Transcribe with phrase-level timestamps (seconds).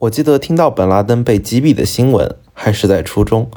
[0.00, 3.50] 我记得听到本拉登被击毙的新闻还是在初中，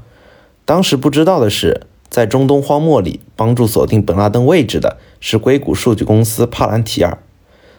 [0.63, 7.17] 当时不知道的是，在中东荒漠里帮助锁定本拉登位置的是硅谷数据公司帕兰提尔。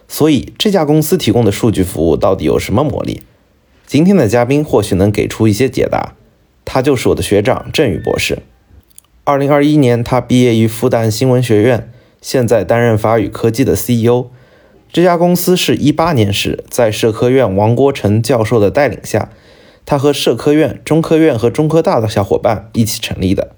[0.07, 3.23] 所以这家公司提供的数据服务到底有什么魔力？
[3.87, 6.13] 今天的嘉宾或许能给出一些解答。
[6.63, 8.43] 他就是我的学长郑宇博士。
[9.23, 11.91] 二零二一年，他毕业于复旦新闻学院，
[12.21, 14.27] 现在担任法语科技的 CEO。
[14.93, 19.29] 这家公司是一八年时在社科院王国成教授的带领下，
[19.85, 23.55] 他和社科院、中科院和中科大的小伙伴一起成立的，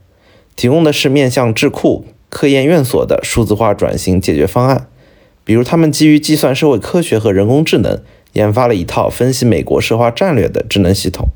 [0.56, 4.88] 提供的是面向智库、科研院所的数字化转型解决方案。
[5.44, 8.00] 比如，他们基于计算社会科学和人工智能，
[8.34, 11.30] 研发了一套分析美国社化战略的智能系统，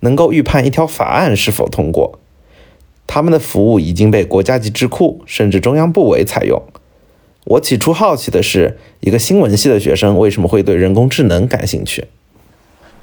[0.00, 2.18] 能够预判一条法案是否通过。
[3.06, 6.62] 他们的服务已经被国家级智库甚至中央部委采用。
[7.44, 12.04] 我起初好奇的是，一个新闻系的学生为什么会对人工智能感兴趣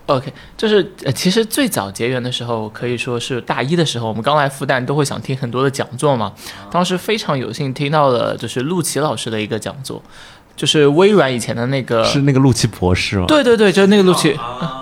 [0.08, 6.34] ？OK，就是呃，其实最早结缘的时候，可以说是大一的时候，我们刚来复旦都会想听很多的讲座嘛。
[6.72, 10.02] 当时非常有幸听到了就是陆琪老师的一个讲座。
[10.54, 13.26] 就是微软以前的那个是那个陆琪博士吗？
[13.26, 14.38] 对对对，就是那个陆琪，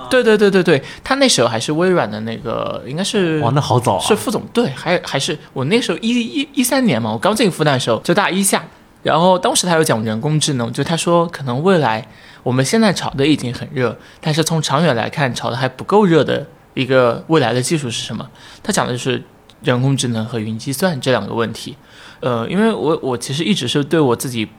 [0.09, 8.65] 对对对对对，他那时候还是微软的那个，应该是哇，那好早，啊是副总，对，还还是我那时候一一一三年嘛，我刚进复旦的时候就大一下，
[9.03, 12.07] 然后当时他有讲人工智能，就他说可能未来
[12.43, 18.29] 我们现在炒的已经很热，但是从长远来看炒的还不够热的一个未来的技术是什么？
[18.61, 19.23] 他讲的就是
[19.63, 21.75] 人工智能和云计算这两个问题，
[22.19, 24.49] 呃，因为我我其实一直是对我自己。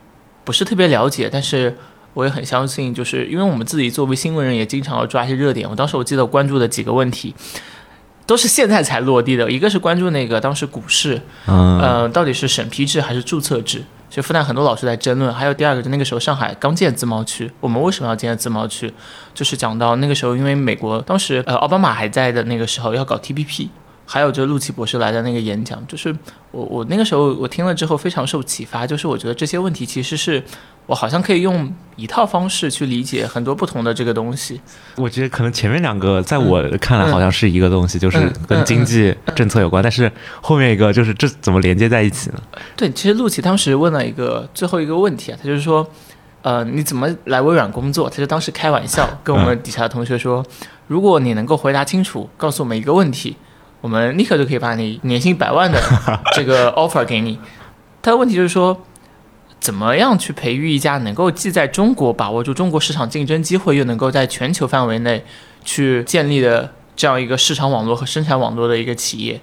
[0.43, 1.77] 不是特别了解，但是
[2.15, 5.69] 我也很相信，就是因为我们自己作为新闻人，也经常要抓一些热点。
[5.69, 7.35] 我当时我记得关注的几个问题，
[8.27, 9.49] 都是现在才落地的。
[9.49, 13.85] 一个是关注那个当时股市，嗯，到底是审批制还是注册制？
[14.11, 15.33] 就复旦很多老师在争论。
[15.33, 18.93] 还有第二个，就那个时候上海刚建自贸区，我们为什么要建自贸区？
[19.33, 23.69] 就是讲到那个时候，因为美国当时呃奥巴马还在的那个时候要搞 TPP。
[24.13, 26.13] 还有就陆琪博士来的那个演讲，就是
[26.51, 30.43] 我我那个时候我听了之后非常受启发，就是我觉得这些问题其实是
[30.87, 34.61] 我好像可以用一套方式去理解很多不同的这个东西。
[34.97, 38.19] 我觉得可能前面两个在我看来好像是一个东西，就是
[38.49, 42.43] 跟经济政策有关，但是后面一个就是这怎么连接在一起呢？
[42.75, 45.89] 对，其实陆琪当时问了一个最后一个问题啊，他就是说，
[46.43, 48.11] 呃，你怎么来微软工作？
[48.11, 50.45] 他就当时开玩笑跟我们底下的同学说，
[50.89, 53.37] 如果你能够回答清楚，告诉我们一个问题。
[53.81, 55.81] 我们立刻就可以把你年薪百万的
[56.37, 57.39] 这个 offer 给你。
[58.03, 58.85] 他的问题就是说，
[59.59, 65.25] 怎么样去培育一家能够既在中国把握住中国市场竞争机会，又能够在全球范围内
[65.65, 69.41] 去建立的这样一个市场网络和生产网络的一个企业？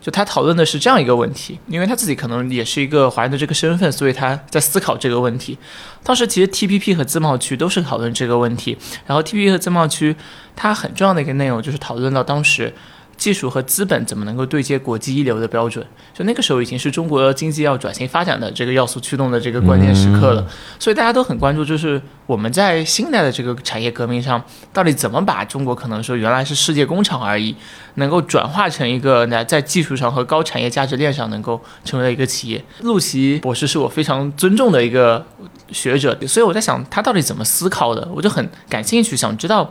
[0.00, 5.58] 就他讨论的是这样一个问题，因为他自己可能也是一个华人的这个身份，所以他在思考这个问题。
[6.02, 10.16] 当时其实 TPP 和自贸区都是讨论这个问题，然后 TPP 和自贸区
[10.56, 12.72] 它很重要的一个内容就是讨论到当时。
[13.20, 15.86] 技术和资本怎么能够对接国际一流的标准？
[16.14, 20.46] 就那个时候已经是中国经济要转型发展的这个要素驱动的这个关键时刻了，
[20.78, 24.42] 所以大家都很关注，就是我们在新一代的这个产业革命上，
[24.72, 27.54] 到底怎么把中国可能说原来是世界工厂而已，
[27.96, 32.64] 能够转化成一个在在技术上和高产业价值链上能够成为一个企业。
[32.80, 35.22] 陆琪博士是我非常尊重的一个
[35.70, 39.70] 学者，所以我在想他到底怎么思考的，我就很感兴趣，想知道。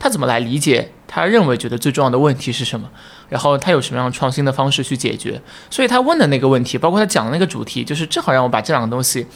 [0.00, 2.90] 他怎么来理解他认为觉得最重要的问题是什么？
[3.28, 5.40] 然后他有什么样创新的方式去解决？
[5.68, 9.26] 所以他问的那个问题，包括他讲的那个主题，就是正好让我把这两个东西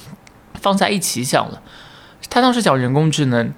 [0.54, 1.62] 放在一起想了。
[2.30, 3.52] 他当时讲人工智能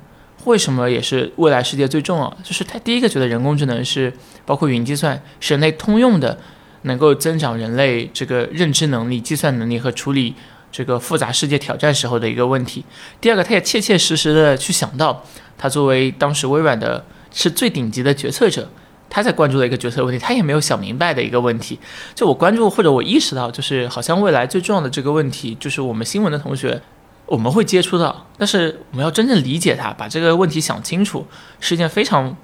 [0.45, 2.37] 为什么也是未来世界最重要？
[2.43, 4.13] 就是他第一个觉得人工智能是
[4.45, 6.37] 包括云计算是人类通用的，
[6.83, 10.35] 能够增长人类这个认知能力、计算能力和处理
[10.73, 12.85] 这个复杂世界挑战时候的一个问题。
[13.21, 15.25] 第二个，他也切切实实的去想到。
[15.59, 18.69] 他作为当时微软的是最顶级的决策者，
[19.09, 21.79] 他在关注的一个决策问题，他也没有想明白的一个问题。
[22.15, 26.81] 就我关注或者我意识到，就是好像未来最重要的这个问题，就是我们新闻的同学
[27.27, 31.27] 我们会接触到，但是我们要真正理解它，把这个问题想清楚，
[31.61, 32.37] 是一件非常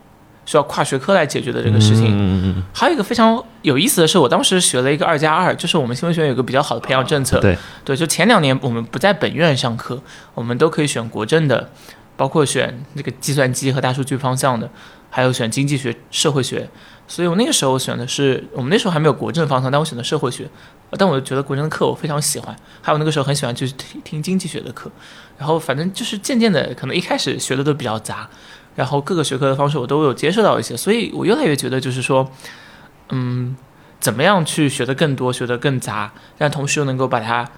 [0.45, 2.07] 需要跨学科来解决的这个事情。
[2.09, 7.39] 嗯嗯还有一个非常有意思的是，我当时学了一个二加二，就是我们新闻学院有个比较好的培养政策。
[7.41, 10.03] 对对，就前两年我们不在本院上课，
[10.35, 11.71] 我们都可以选国政的。
[12.17, 14.69] 包括选那个计算机和大数据方向的，
[15.11, 16.69] 还有选经济学、社会学。
[17.09, 20.49] 所以我那个时候选的是，我们那时候还没有国政方向，但我选的社会学。
[20.99, 24.91] 但我觉得国政的课我非常喜欢，还有那个时候很喜欢去听听经济学的课。
[25.39, 28.29] 然后反正就是渐渐的，可能一开始学的都比较杂，
[28.77, 32.31] 然后各个学科的方式我都有接受到一些，所以我越来越觉得就是说，
[33.09, 33.57] 嗯，
[33.99, 37.49] 怎么样去学的更多，学的更杂，但同时又能够把它。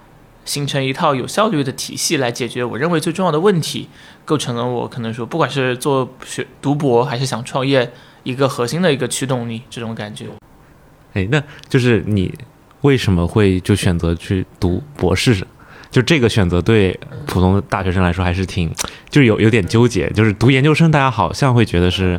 [0.45, 3.89] 形成一套有效率的体系来解决我认为最重要的问题，
[4.25, 7.91] 构成了我可能说不管是做学读博还是想创业
[8.23, 10.27] 一个核心的一个驱动力，这种感觉。
[11.15, 12.33] 哎，那就是你
[12.83, 15.47] 为什么会就选择去读博士？
[15.91, 18.69] 就这个选择对普通大学生来说还是挺，
[19.09, 20.11] 就是有有点纠结。
[20.11, 22.19] 就是读研究生，大家好像会觉得是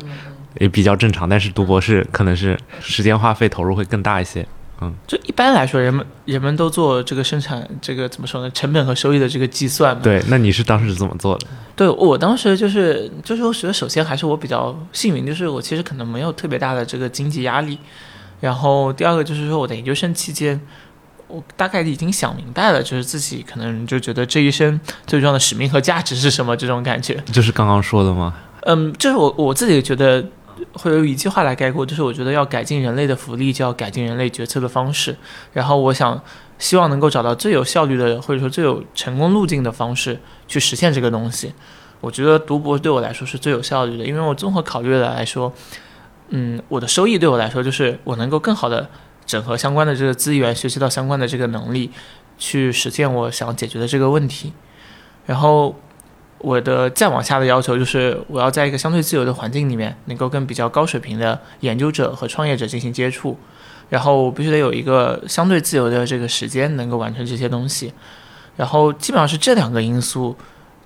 [0.60, 4.48] 也比较正常，但是读博士可能是时间花费投入会更大一些。
[4.82, 8.50] 嗯，就一般来说，人们人们都做这个生产，这个怎么说呢？
[8.52, 10.02] 成本和收益的这个计算嘛。
[10.04, 11.48] 对，那你是当时是怎么做的？
[11.76, 17.78] 对我当时就是就是我觉得，首先还是我比较幸运，就是我其实可能没有特别大的这个经济压力。
[18.42, 20.60] 然后第二个就是说，我的研究生期间。
[21.28, 27.16] 我大概已经想明白了，就是自己可能就觉得这一生最重要的使命和价值是什么这种感觉。
[27.32, 28.32] 就是刚刚说的吗？
[28.62, 30.24] 嗯，就是我我自己觉得
[30.74, 35.16] 会有一句话来概括，就是我觉得要改进人类的福利，就要改进人类决策的方式。
[35.54, 36.22] 然后我想
[36.60, 41.54] 希望能够找到最有效率的，或者说最有成功路径的方式去实现这个东西。
[42.02, 45.54] 我觉得读博对我来说是最有效率的，因为我综合考虑的来说，
[46.30, 48.90] 嗯，我的收益对我来说就是我能够更好的。
[49.26, 51.90] 整合相关的这个资源，学习到相关的这个能力，
[52.38, 54.54] 去实现我想解决的这个问题。
[55.26, 55.76] 然后
[56.40, 63.38] 我的再往下的要求就是，我要在一个相对自由的环境里面，能够跟比较高水平的研究者和创业者进行接触。
[63.90, 67.94] 然后我必须得有一个相对自由的这个时间，能够完成这些东西。
[68.58, 70.36] 然后基本上是这两个因素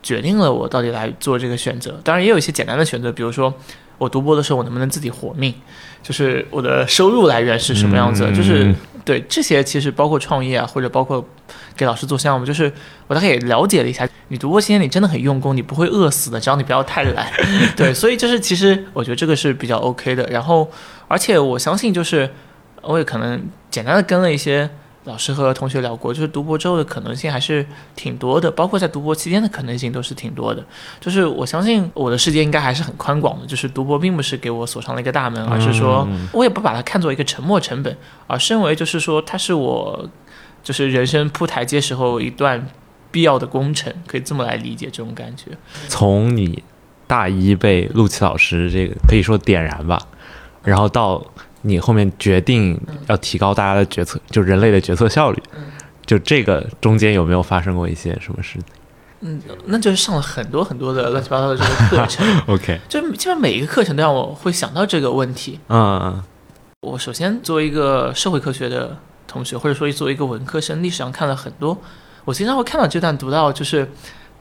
[0.01, 2.00] 决定了我到底来做这个选择。
[2.04, 3.54] 当然也有一些简单的选择，比如说。
[4.00, 5.54] 我读博的时候，我能不能自己活命？
[6.02, 8.25] 就是我的收入来源是什么样子？
[8.34, 8.74] 就是
[9.04, 11.22] 对这些，其实包括创业啊，或者包括
[11.75, 12.72] 给老师做项目，就是
[13.07, 14.07] 我大概也了解了一下。
[14.28, 17.31] 你读博期间，你真的很用功，你不会饿死的，只要你不要太懒。
[17.75, 20.25] 对，所以就是其实我觉得这个是比较 OK 的。
[20.28, 20.69] 然后，
[21.07, 22.30] 而且我相信，就是
[22.81, 23.42] 我也可能
[23.72, 24.69] 简单的跟了一些。
[25.06, 30.63] 老师和同学聊过，就是读博之后的可能性还是挺多的，包括在读博期间的可能性都是挺多的。
[31.00, 37.98] 就是我相信我的世界应该还是很宽广的，就是读博并不是给我锁上了一个大门，而是说我也不把它看作一个沉没成本，
[38.28, 40.07] 而身为就是说它是我
[40.63, 42.67] 就是人生铺台阶时候一段
[43.11, 45.51] 必要的工程，可以这么来理解这种感觉。
[45.88, 46.63] 从你
[47.07, 50.00] 大一被陆琪老师这个可以说点燃吧，
[50.63, 51.23] 然后到。
[51.61, 55.44] 你后面决定要提高大家的决策，就人类的决策效率，
[56.06, 58.57] 就这个中间有没有发生过一些什么事？
[59.19, 62.25] 嗯，那就是上了很多很多的乱七八糟的这个课程。
[62.47, 65.59] OK，就基本上每一个课程都让我会想到这个问题。
[65.67, 66.23] 嗯，
[66.88, 68.97] 我首先作为一个社会科学的
[69.30, 71.78] 同学，或者说作为一个文科生，历史上看了很多，
[72.26, 73.90] 我经常会看到这段读到，就是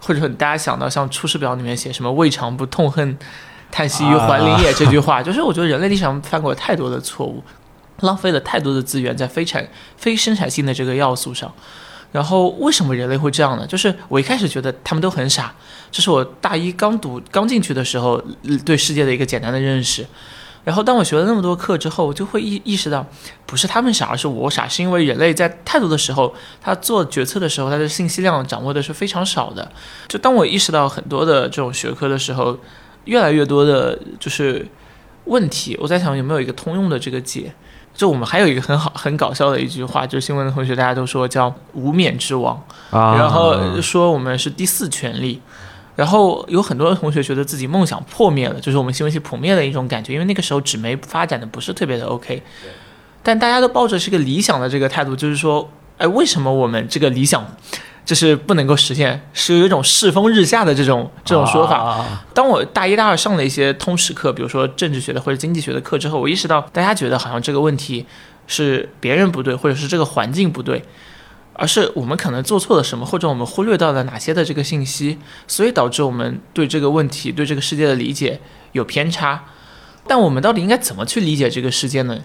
[0.00, 3.17] 或者说大家想到像《出师表》里面写什么“未尝不痛恨”。
[3.70, 7.44] 叹息于还林也这句话， 就是我觉得人类历史上犯过太多的错误，
[8.00, 9.69] 浪费了太多的资源在非产
[9.99, 11.52] 非生产性的这个要素上。
[12.11, 13.67] 然后为什么人类会这样呢？
[13.67, 15.55] 就是我一开始觉得他们都很傻，
[15.90, 18.19] 这是我大一刚读刚进去的时候
[18.64, 20.06] 对世界的一个简单的认识。
[20.64, 23.06] 然后当我学了那么多课之后，我就会意意识到，
[23.46, 29.70] 不是他们傻，而是我傻，是因为人类在太多的时候，他做决策的时候，他的信息量掌握的是非常少的。
[30.08, 32.58] 就当我意识到很多的这种学科的时候。
[33.05, 34.66] 越来越多的就是
[35.25, 37.50] 问题，我在想有没有一个通用的这个解。
[37.94, 42.62] 就我们还有一个很好很搞笑的一句话，就是新闻的同学大家都说叫“无冕之王”，
[42.93, 45.40] 然后说我们是第四权力。
[45.98, 52.40] 然后有很多的同学觉得自己梦想破灭了，就是我们新闻系破灭的一种感觉，因为那个时候纸媒发展的不是特别的 OK。
[53.25, 57.44] 但大家都抱着是个理想的这个态度，就是说，哎，为什么我们这个理想？
[58.04, 62.06] 就是不能够实现，是有一种世风日下的这种这种说法。
[62.32, 68.06] 当我大一、大二上了一些通识课，比如说政治学的或者经济学的课之后，我意识到大家觉得好像这个问题
[68.46, 70.82] 是别人不对，或者是这个环境不对，
[71.58, 79.44] 而是我们可能做错了什么，或者我们忽略到了哪些的这个信息，所以导致我们对这个问题、对这个世界的理解有偏差。
[80.06, 82.20] 但我们到底应该怎么去理解这个世界呢？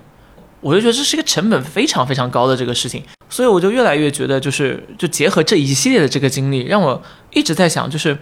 [0.62, 7.02] 我就觉得这是一个成本非常非常高的这个事情，所以我就越来越觉得，就是就结合这一系列的这个经历，让我
[7.34, 8.18] 一直在想，就是，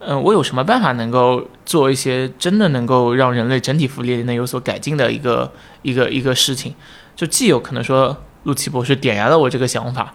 [0.00, 5.50] 嗯，我有什么办法能够做一些真的能够让人类整体福利能有所改进的一个
[5.82, 6.74] 一个一个事情？
[7.16, 10.12] 就既有可能说陆奇博士点燃了我这个想法，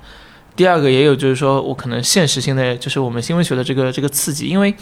[0.55, 4.73] 第二个也有就是说我可能现实性的就是我们新闻学的这个这个刺激，因为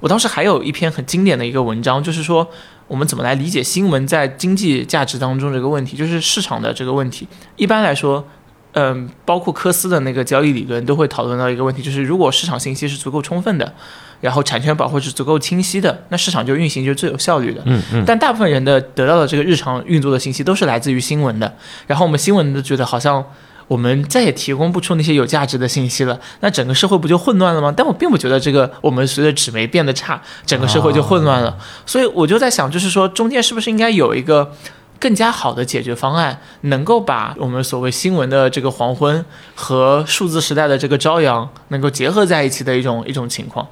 [0.00, 2.48] 我当时还有一篇很经典的一个文章，就是说。
[2.90, 7.24] 我们怎么来理解新闻在经济价值当中这个问题，就是市场的这个问题。
[7.54, 8.26] 一般来说，
[8.72, 13.72] 嗯，包括科斯的那个交易理论都会讨论到一个问题，就是如果市场信息是足够充分的，
[14.20, 17.62] 然后产权保护是足够清晰的，那市场就运行就是最有效率的。
[17.66, 18.04] 嗯嗯。
[18.04, 21.54] 但大部分人的得到的这个日常运作的信息都是来自于新闻的，
[21.86, 23.24] 然后我们新闻都觉得好像
[23.70, 27.72] 我们再也提供不出那些有价值的信息了，那整个社会不就混乱了吗？
[27.76, 31.56] 但我并不觉得这个我们随着纸媒变得差，整个社会就混乱了。
[31.86, 34.52] 所以我就在想，就是说中间是不是应该有一个
[34.98, 39.24] 更加好的解决方案，能够把我们所谓新闻的这个黄昏
[39.54, 43.68] 和数字时代的这个朝阳能够结合在一起的一种一种情况。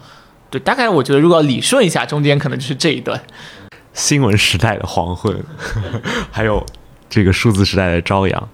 [0.48, 3.20] 对，大概我觉得如果要理顺一下，中间可能就是这一段。
[3.94, 5.44] 新闻时代的黄昏，
[6.30, 6.64] 还有
[7.10, 8.48] 这个数字时代的朝阳，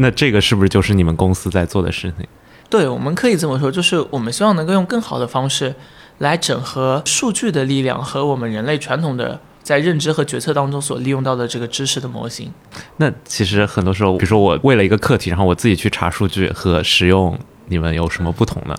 [0.00, 2.26] 那这个是不是就是你们公司在做的事情？
[2.70, 5.74] 对，我们可以这么说，就是我们希望能够用更好的方式
[6.18, 12.52] 来整合数据的力量和我们人类传统的在认知和决策当中所利用到的这个知识的模型。
[12.98, 18.76] 那其实很多时候，比如说我为了一个课题，然后我自己去查数据和使用你们有什么不同呢？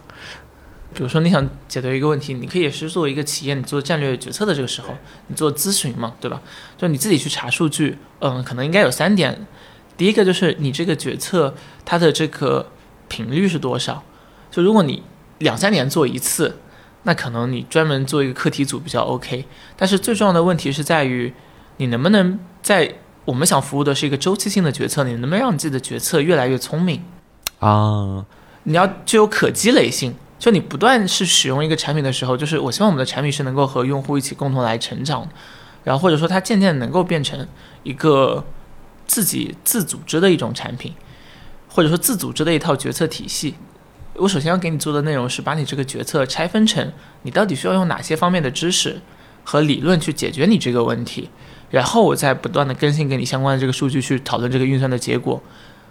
[0.94, 4.96] 比如说你想解决一个问题，你可以也是作为一个企业，你做战略决策的这个时候，
[5.28, 6.42] 你做咨询嘛，对吧？
[6.78, 9.48] 就你自己去查数据，嗯，可能应该有三点。
[10.00, 11.54] 第一个就是你这个决策
[11.84, 12.66] 它的这个
[13.10, 14.02] 频率是多少？
[14.50, 15.04] 就如果你
[15.40, 16.58] 两三年做一次，
[17.04, 19.44] 那可能你专门做一个课题组比较 OK。
[19.76, 21.34] 但是最重要的问题是在于，
[21.76, 27.04] 你能不能在我们想服务的是一个周期性的决策，你能不能让你自己的决策越来越聪明
[27.60, 28.26] 啊？
[28.64, 30.16] 你要具有可积累性。
[30.40, 35.28] 就你不断是使用一个产品的时候，就是我希望我们的产品是能够和用户一起共同来成长，
[35.84, 37.46] 然后或者说它渐渐能够变成
[37.84, 38.46] 一个
[39.10, 40.94] 自己自组织的一种产品，
[41.68, 43.56] 或者说自组织的一套决策体系。
[44.14, 46.92] 我首先要给你做的内容是把你这个决策拆分成
[47.24, 49.02] 你到底需要用哪些方面的知识
[49.44, 51.32] 和理论去解决你这个问题，
[51.72, 55.42] 然后我再不断的更新给你相关的这个数据去讨论这个运算的结果。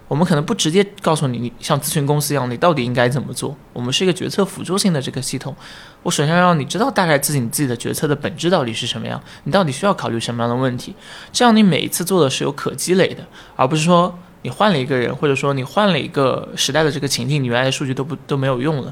[0.09, 3.55] 我们可能不直接告诉你，你像咨询公司一样，你到底应该怎么做？
[3.71, 5.55] 我们是一个决策辅助性的这个系统。
[6.01, 10.95] 我首先要让你知道大概自己你自己的决策的本质到底是什么样，你到底需要考虑什么样的问题，
[11.31, 13.23] 这样你每一次做的是有可积累的，
[13.55, 18.91] 而不是说你换了一个人，或者说你换了一个时代的这个情境，你原来的数据都不都没有用了。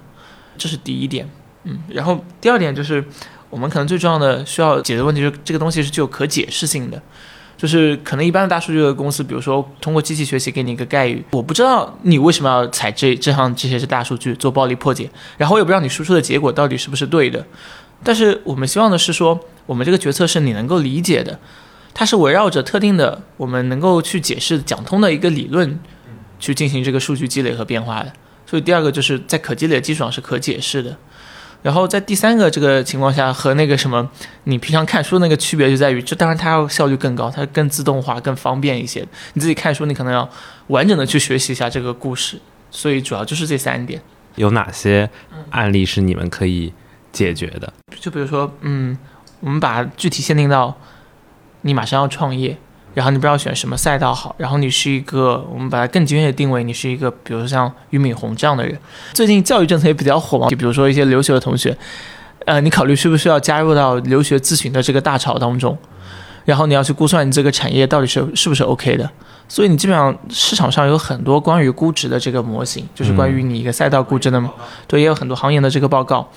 [0.55, 1.27] 这是第一点，
[1.63, 1.79] 嗯。
[1.89, 3.03] 然后第二点就是，
[3.49, 7.01] 我们可能最重要的需要解决问题，就是这个东西是具有可解释性的。
[7.57, 17.43] 就是可能一般的大数据的公司，比如说通过机器学习给你一个概率，我不知道你为什么要采这这项这些是大数据做暴力破解，然后我也不知道你输出的结果到底是不是对的。
[18.03, 21.39] 但是我们希望的是说，我们这个决策是你能够理解的，
[21.95, 25.79] 它是围绕着特定的我们能够去解释讲通的一个理论
[26.39, 28.13] 去进行这个数据积累和变化的。
[28.45, 30.95] 所以第二个就是在可积累的基础上是可解释的。
[31.67, 34.09] 然后在第三个这个情况下，和那个什么
[34.45, 39.05] 你平常看书那个区别就在于，这当然它要效率更高，它更自动化、更方便一些。
[39.33, 40.29] 你自己看书，你可能要
[40.67, 42.39] 完整的去学习一下这个故事，
[42.71, 44.01] 所以主要就是这三点。
[44.35, 45.09] 有哪些
[45.49, 46.71] 案例是你们可以
[47.11, 47.73] 解决的？
[47.99, 48.97] 就比如说，嗯，
[49.41, 50.73] 我们把具体限定到
[51.63, 52.57] 你马上要创业。
[52.97, 58.75] 然后你不知道选什么赛道好，然后你是一个，我们把它更精确的定位，你是一个，比如说像俞敏洪这样的人。
[59.13, 61.77] 最近教育政策也比较火嘛，就比如说一些留学的同学，
[62.45, 65.77] 呃，你考虑需不需要加入到留学咨询的这个大潮当中？
[66.43, 69.07] 然后你要去估算你这个产业到底是是不是 OK 的。
[69.47, 74.51] 所以你基本上市场上有很多关于估值的这个模型，就是关于你一个赛道估值的嘛，
[74.87, 76.27] 对，也有很多行业的这个报告。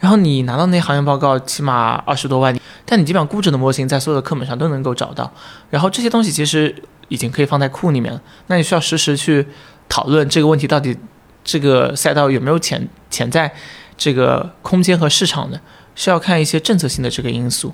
[0.00, 2.58] 然后你拿到那行业报告，起码二十多万。
[2.86, 5.30] 但你基本上估值的模型在所有的课本上都能够找到，
[5.68, 6.74] 然后这些东西其实
[7.06, 8.20] 已经可以放在库里面了。
[8.48, 9.46] 那你需要实时去
[9.88, 10.96] 讨论这个问题到底
[11.44, 13.52] 这个赛道有没有潜潜在
[13.96, 15.60] 这个空间和市场呢？
[15.94, 17.72] 需要看一些政策性的这个因素，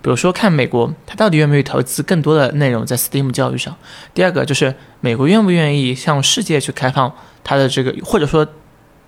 [0.00, 3.76] 比如说看美国它到底愿不愿意投资更多的内容在 STEAM 教育上。
[4.14, 7.12] 第二个就是美国愿不愿意向世界去开放
[7.42, 8.46] 它的这个，或者说。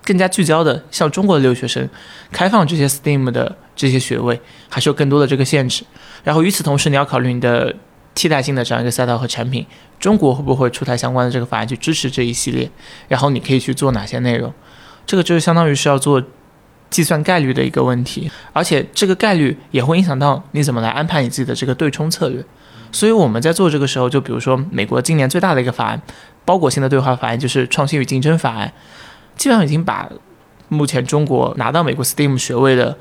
[0.06, 1.86] 更加聚焦的，向中国的留学生
[2.30, 5.84] 开放这些 STEAM 的这些学位，还是有更多的这个限制。
[6.22, 7.74] 然后与此同时，你要考虑你的
[8.14, 9.66] 替代性的这样一个赛道和产品，
[9.98, 12.70] 中国会不会出台相关的这个法案去支持这一系列？
[13.08, 14.54] 然后你可以去做哪些内容？
[15.04, 16.22] 这个就是相当于是要做
[16.88, 22.44] 计算概率的一个问题，而且这个概率也会影响到你怎么来安排你自己的这个对冲策略。
[22.92, 26.00] 所以我们在做这个时候，就比如说美国今年最大的一个法案，
[26.44, 28.72] 包裹性的对话法案，就是创新与竞争法案。
[29.36, 30.08] 基本上已经把
[30.68, 32.96] 目前中国拿到美国 STEAM 学位的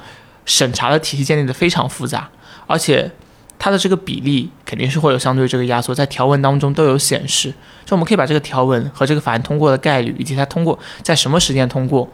[0.46, 2.30] 审查的体系建立的非常复杂，
[2.68, 3.12] 而且
[3.58, 7.52] 它的这个比例肯定是会有相对这个压缩，在条文当中都有显示。
[7.86, 12.08] 就我们可以把这个条文和这个法案通过的概率，以及它通过在什么时间通过，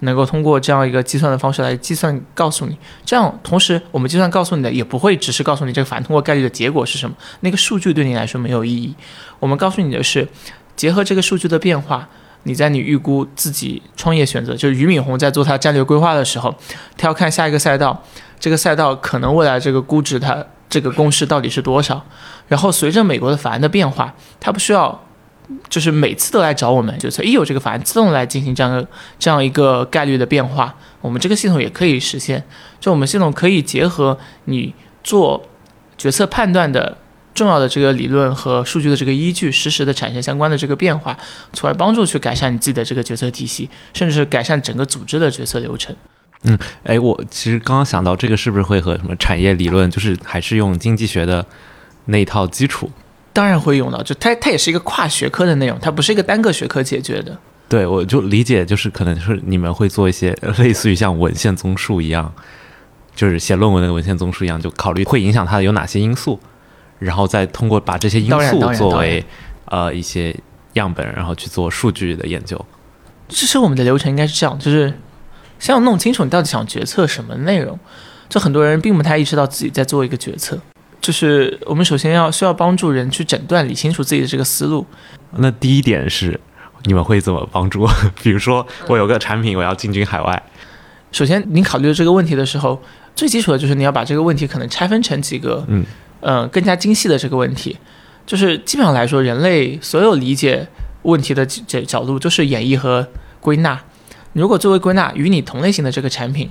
[0.00, 2.76] 能够通过这样一个计算的方式来计算告诉你。
[3.04, 8.94] 这样同时我们计算告诉你的也不会只是告诉你这个法案通过概率的结果是什么，那个数据对你来说没有意义。
[9.40, 10.28] 我们告诉你的是
[10.76, 12.08] 结合这个数据的变化。
[12.44, 16.54] 你在你预估自己创业选择，就是俞敏洪在做他战略规划的时候，
[16.96, 18.02] 他要看下一个赛道，
[18.40, 22.04] 这个赛道可能未来这个估值它这个公式到底是多少。
[22.48, 25.04] 然后随着美国的法案的变化，他不需要
[25.68, 28.86] 就是每次都来找我们决策，一有这个法案自动来进行这样的
[29.18, 32.42] 这样一个概率的变化，我们这个系统也可以实现。
[32.80, 35.44] 就我们系统可以结合你做
[35.96, 36.96] 决策判断的
[37.34, 41.16] 重要的这个理论和数据的这个依据，实时的产生相关的这个变化，
[41.52, 45.94] 从而帮助去改善你自己的这个决策体系，甚至是改善整个组织的决策流程。
[46.44, 51.46] 嗯哎，我其实刚刚想到这个是不是会和什么产业理论，就是还是用经济学的
[52.06, 52.90] 那一套基础？
[53.32, 57.38] 当然会用到，就它它也是一个跨学科的内容，它不是一个单个学科解决的。
[57.68, 62.30] 对，我就理解就是可能是你们会做一些呃类似于像文献综述一样，
[63.14, 66.38] 就是写论文的文献综述一样，就考虑会影响它的有哪些因素，
[67.02, 69.24] 然后再通过把这些因素作为
[69.66, 70.34] 呃一些
[70.74, 72.62] 样本，然后去做数据的研究。
[73.28, 74.92] 其实我们的流程应该是这样，就是
[75.58, 77.78] 先要弄清楚你到底想决策什么内容。
[78.28, 80.58] 就很多人并不太意识到自己在做一个决策，
[81.02, 84.86] 就是我们首先要需要帮助人去诊断、理清楚自己的这个思路。
[85.32, 86.40] 那第一点是
[86.84, 87.86] 你们会怎么帮助？
[88.22, 90.42] 比如说我有个产品我要进军海外，
[91.10, 92.82] 首先，你考虑这个问题的时候，
[93.14, 95.84] 最基础的就是你要把这个问题可能拆分成几个，嗯，
[96.22, 97.76] 呃，更加精细的这个问题。
[98.24, 100.66] 就是基本上来说，人类所有理解
[101.02, 103.06] 问题的角角度就是演绎和
[103.40, 103.78] 归纳。
[104.32, 106.48] 如果作为归纳，与你同类型的这个产品，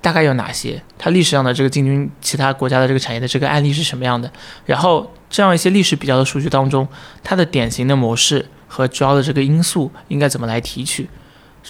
[0.00, 0.80] 大概有哪些？
[0.96, 4.30] 它历史上的这个进军其他国家的这个产业的这个案例是什么样的？
[4.64, 6.88] 然后这样一些历史比较的数据当中，
[7.22, 11.10] 它的典型的模式和主要的这个因素应该怎么来提取？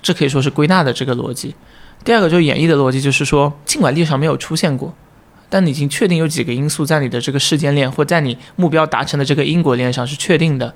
[0.02, 1.56] 这可以说是归纳的这个逻辑。
[2.04, 4.94] 第二个就是演绎的逻辑，就是说，尽管历史上没有出现过，
[5.50, 10.74] 但你已经确定有几个因素在你的这个事件链或在你目标达成的这个因果链上是确定的。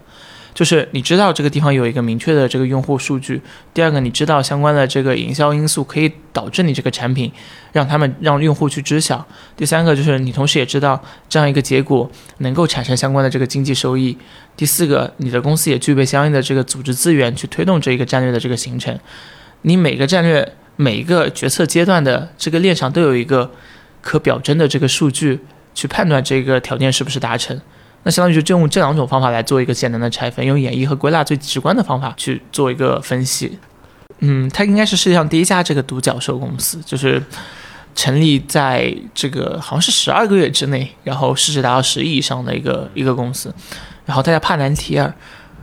[0.52, 3.43] 就是你知道这个地方有一个明确的这个用户数据。
[3.73, 7.33] 第二个，你知道相关的这个营销因素可以导致你这个产品
[7.73, 9.26] 让他们让用户去知晓。
[9.57, 14.16] 第三个就是你同时也知道这样一个结果能够产生相关的这个经济收益。
[14.57, 18.97] 第四个，你的公司也具备相应的这个组织资源去推动这一个战略的这个形成。
[19.62, 23.50] 你每个战略每一个决策阶段的这个链上都有一个
[24.05, 25.41] 可表征的这个数据
[25.75, 27.59] 去判断这个条件是不是达成。
[28.03, 33.59] 那相当于就用这两种方法来做一个简单的拆分，用演绎和归纳最直观的方法去做一个分析。
[34.19, 37.23] 嗯，它应该是世界上第一家这个独角兽公司，就是
[37.95, 43.53] 成立在这个好像是十二个月之内，然后市值达到十亿以上的一个一个公司。
[44.05, 45.12] 然后它叫帕兰提尔，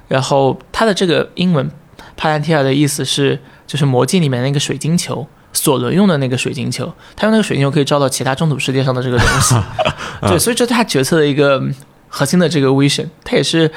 [0.07, 1.69] 然后它的这个英文
[2.17, 5.27] 帕兰提尔的意思是就是魔镜里面那个水晶球。
[5.53, 9.55] 索伦用的那个水晶球，他用那个水晶球可以照到其他中土世界上的这个东西，
[10.27, 11.61] 对，所以这是他决策的一个
[12.07, 13.07] 核心的这个 vision。
[13.23, 13.71] 他也是，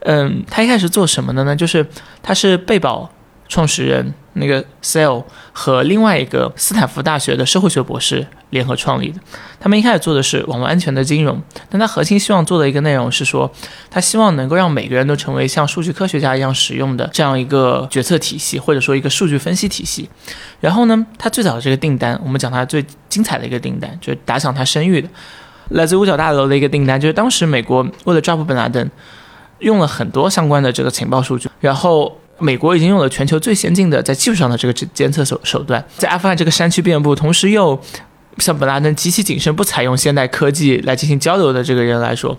[0.00, 1.54] 嗯，他一开始做什么的呢？
[1.54, 1.86] 就是
[2.22, 3.10] 他是贝宝
[3.48, 9.18] 创始人那个 Sale 和另外一个斯坦福大学的社会学博士联合创立的。
[9.58, 13.50] 他们一开始做的是网络安全的金融，但他核心希望做的一个内容是说，
[13.90, 20.08] 他希望能够让每个人都成为像数据科学家一样使用的这样一个决策体系，或者说一个数据分析体系。
[20.60, 25.08] 然后呢，他最早的这个订单，我们讲他最精彩的一个订单，就是打响他声誉的，
[25.70, 28.90] 来自五角大楼的一个订单，就是当时美国为了抓捕本拉登，
[29.60, 37.78] 用了很多相关的这个情报数据，然后美国已经用了全球最先进的在技术上的这个监测手手段，在阿富汗这个山区遍布，同时又
[38.40, 42.36] 像本拉登极其谨慎，不采用现代科技来进行交流的这个人来说，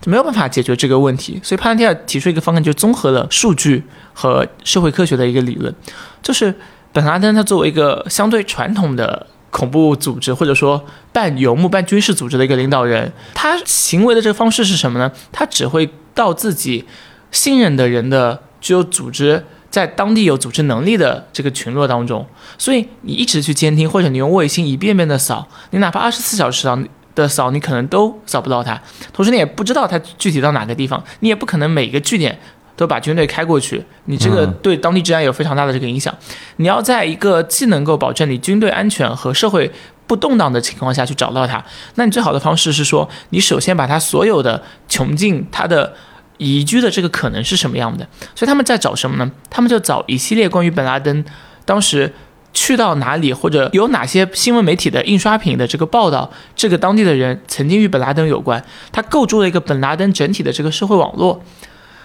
[0.00, 1.40] 就没有办法解决这个问题。
[1.42, 5.74] 所以帕兰提尔提出一个方案，就综合了数据和社会科学的一个理论，
[6.22, 6.54] 就是
[6.92, 15.10] 本拉登他作为一个相对传统的恐怖组织或者说半游牧半军事组织的一个领导人，他行为的这个方式是什么呢？
[15.30, 16.84] 他只会到自己
[17.30, 19.44] 信任的人的具有组织。
[19.74, 22.24] 在当地有组织能力的这个群落当中，
[22.56, 26.78] 所以你一直去监听，或者你用卫星一遍遍的扫，你哪怕二十四小时扫
[27.16, 28.80] 的扫，你可能都扫不到它。
[29.12, 32.38] 同时，你也不知道它具体到哪个地方，你也不可能每个据点
[32.76, 36.14] 都把军队开过去，你这个对当地治安有非常大的这个影响。
[36.58, 39.68] 你要在一个既能够保证你军队安全和社会
[40.06, 41.60] 不动荡的情况下去找到它，
[41.96, 45.92] 那你最好的方式是说，你首先把它所有的穷尽它的。
[46.38, 48.06] 移居的这个可能是什么样的？
[48.34, 49.30] 所以他们在找什么呢？
[49.48, 51.24] 他们就找一系列关于本拉登
[51.64, 52.12] 当时
[52.52, 61.42] 去到哪里，或者有哪些新闻媒体的印刷品的这个报道，这个当地的人曾经与本拉登有关，他构筑了一个本拉登整体的这个社会网络。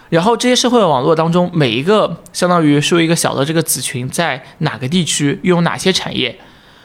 [0.08, 6.36] 然后这些社会网络当中，每一个相当于是一个小的这个子群，在哪个地区拥有哪些产业，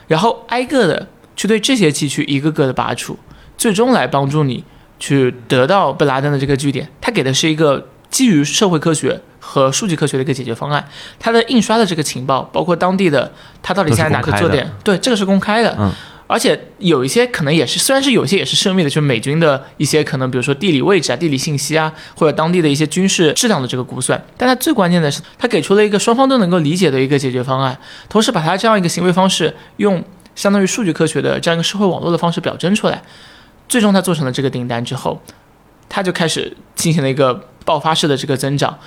[0.07, 3.17] 然后挨个的去对这些地区一个个的拔除，
[3.57, 4.63] 最终来帮助你。
[4.99, 10.87] 去得到布拉登的这个据点，他给的是一个基于社会科学和数据科学的一个解决方案。
[11.19, 13.31] 它的印刷的这个情报，包括当地的
[13.61, 15.75] 他到底现在哪个坐点，对，这个是公开的。
[15.77, 15.91] 嗯，
[16.27, 24.19] 而且有一些可能也是，虽然是有些也是涉密的，就是美军的一些可能，比如说地理位置啊、地理信息啊，或者当地的一些军事质量的这个估算。
[24.37, 27.77] 但它最关键的是，它给出了一个双方都能够理解的一个解决方案，
[28.09, 30.03] 同时把它这样一个行为方式用
[30.33, 33.03] 相当于数据科学的这样一个社会网络的方式表征出来。
[33.67, 35.21] 最终，他做成了这个订单之后，
[35.89, 38.77] 他就开始进行了一个爆发式的这个增长。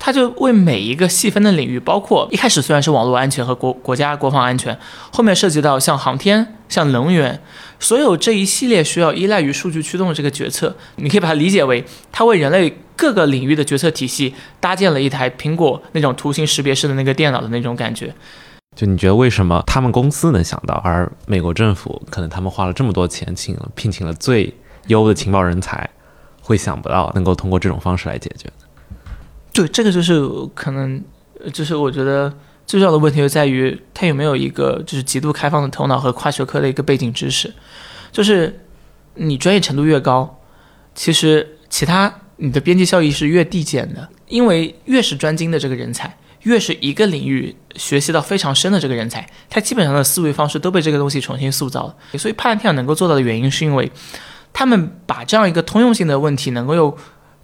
[0.00, 4.78] 他就为每一个细分的领域，包括一开始虽然是网络安全和国国家国防安全，
[5.10, 7.42] 后面涉及到像航天、像能源，
[7.80, 18.14] 所有这一系列需要依赖于数据驱动的这个决策，你可以把它理解为，它为人类各个领域的决策体系搭建了一台苹果那种图形识别式的那个电脑的那种感觉。
[18.76, 24.54] 就你觉得为什么他们公司能想到，而美国政府可能他们花了这么多钱请了聘请了最
[24.86, 25.90] 优的情报人才，
[26.40, 28.48] 会想不到能够通过这种方式来解决？
[29.52, 30.22] 对，这个就是
[30.54, 31.02] 可能，
[31.52, 32.32] 就是我觉得
[32.66, 37.52] 最重要的问题就在于他有没有一个就是极度开放的头脑和跨学科的一个背景知识。
[38.12, 38.60] 就是
[39.14, 40.38] 你专业程度越高，
[40.94, 51.96] 其实其他你的边际效益是越递减的，因为越是专精的这个人才，越是一个领域学习到非常深的这个人才，他基本上的思维方式都被这个东西重新塑造了。
[52.18, 53.90] 所以帕兰提尔能够做到的原因，是因为
[54.52, 56.96] 他们把这样一个通用性的问题能够用。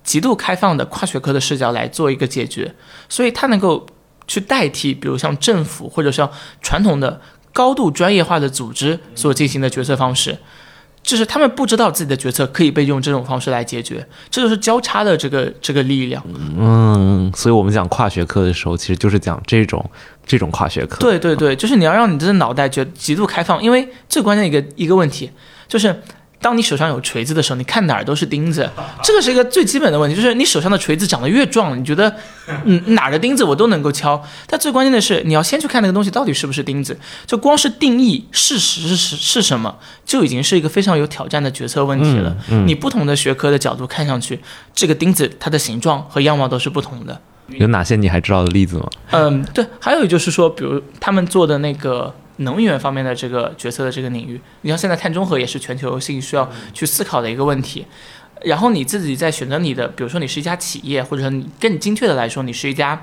[0.05, 2.75] 极度开放的跨学科的视角来做一个解决，
[3.09, 3.87] 所以它能够
[4.29, 6.31] 去代替，比如像政府或者像
[6.61, 7.23] 传统的
[7.55, 10.37] 高度专业化的组织所进行的决策方式，
[11.05, 16.21] 就是他们不知道自己的决策可以被用这种方式来解决，这就是交叉的这个这个力量。
[16.59, 19.85] 嗯，所以我们讲跨学科的时候，其实就是讲这种
[20.27, 20.99] 这种跨学科。
[20.99, 25.31] 对对对，就是你要让你的脑袋觉极度开放，因为最关键一个一个问题
[25.69, 25.95] 就是。
[26.45, 28.69] 当你手上有锤子的时候，你看哪儿都是钉子，
[29.03, 30.15] 这个是一个最基本的问题。
[30.15, 32.15] 就是你手上的锤子长得越壮，你觉得，
[32.67, 34.23] 嗯，哪儿的钉子我都能够敲。
[34.47, 36.95] 但最关键的是，你要先去看那个东西到底是不是钉子。
[37.25, 42.37] 就光是定义事实是是什么，就已经是一个非常有挑战的决策问题了。
[42.67, 44.39] 你不同的学科的角度看上去，
[44.75, 47.19] 这个钉子它的形状和样貌都是不同的。
[47.49, 48.91] 有哪些你还知道的例子吗？
[49.13, 52.15] 嗯，对，还有就是说，比如他们做的那个。
[52.39, 57.87] 能源方面的这个决策的这个领域，你像现在碳中和也是全球性需要去思考的一个问题。
[58.43, 63.01] 然后你自己在选择你的，比如说你是一家企业，或者说你更精确的来说，你是一家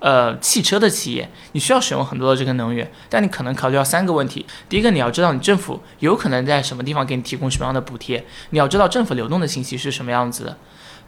[0.00, 10.58] 呃汽车的企业，你需要使用很多的这个能源，但你可能考虑到三个问题：第一个，你要知道你政府有可能在什么地方给你提供什么样的补贴；你要知道政府流动的信息是什么样子的。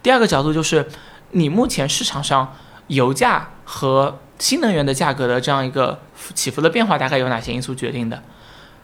[0.03, 0.87] 第二个角度就是
[1.33, 2.57] 你目前市场上
[2.87, 5.99] 油价和新能源的价格的这样一个
[6.35, 8.23] 起伏的变化，大概有哪些因素决定的？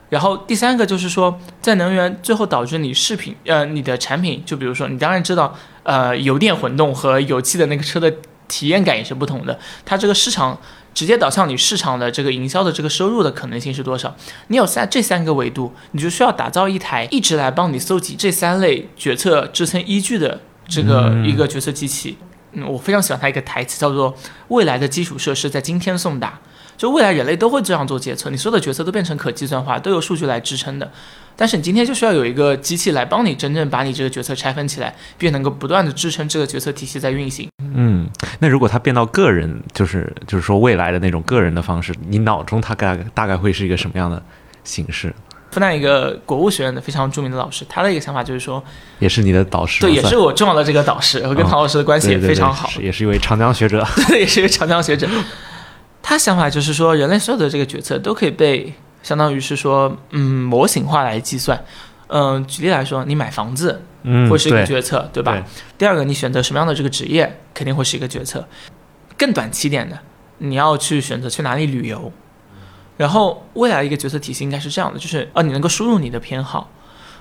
[0.08, 8.12] 然后第三个就是说，在能源最后导致你饰品呃你的产品，就比如说你当然知道，呃油电混动和油气的那个车的
[8.48, 9.56] 体验感也是不同的。
[9.84, 10.58] 它这个市场
[10.92, 14.12] 直接导向你市场的这个营销的这个收入的可能性是多少？
[14.48, 22.18] 你有三这三个维度，你就需要打造一台一直来帮你搜集这三类决策支撑依据的这个一个决策机器。
[22.20, 24.14] 嗯，嗯我非常喜欢他一个台词，叫做
[24.48, 26.38] “未来的基础设施在今天送达”，
[26.76, 30.90] 就未来人类都会这样做决策，你所有的决策都变成可计算化，都有数据来支撑的。
[31.36, 37.48] 但是你今天就需要有一个机器来帮你真正把你这个决策拆分起来，并能够不断的支撑这个决策体系在运行。
[37.74, 38.08] 嗯，
[38.40, 44.22] 那如果它变到个人，就是就是说未来的那种个人的方式，你脑中它大概大概会是一个什么样的
[44.64, 45.14] 形式？
[45.50, 48.62] 复旦一个国务学院的非常著名的老师，他的一个想法就是说，
[48.98, 55.08] 也是你的导师，对，也是我重要的这个导师，我跟唐老师的关系也非常好，也是一位长江学者， 对，也是一位长江学者。
[56.02, 61.62] 他想法就是说，人类所有的这个决策都可以被相当于是说，嗯，模型化来计算。
[62.12, 65.44] 嗯，举例来说，你买房子，嗯，会是一个决策，对吧？
[65.78, 68.44] 第二个，你选择什么样的这个职业，肯定会是一个决策。
[69.16, 69.96] 更短期点的，
[70.38, 72.12] 你要去选择去哪里旅游。
[73.00, 76.70] 然后未来一个决策体系应该是这样的，就是啊，你能够输入你的偏好，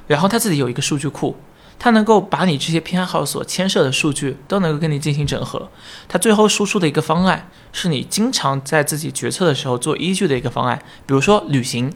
[0.07, 1.37] 然后它自己有一个数据库，
[1.79, 5.69] 它能够把你这些偏好所牵涉的数据都能够跟你进行整合，
[6.09, 10.77] 它最后输出的一个方案是你经常在自己决策的时候做依据的一个方案。
[11.05, 11.89] 比如说旅行，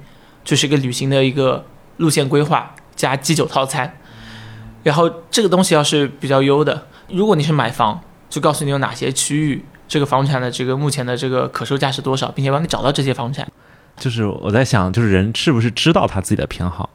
[0.46, 1.66] 就是一个旅行的一个
[1.98, 3.98] 路线规划加基酒套餐，
[4.84, 13.46] 然后这个东西要是比较优的，如果你是买房，就告诉你有哪些区域这个房产的这个目前的这个可售价是多少，并且帮你找到这些房产。
[13.98, 16.90] 就是我在想，就是人是不是知道他自己的偏好？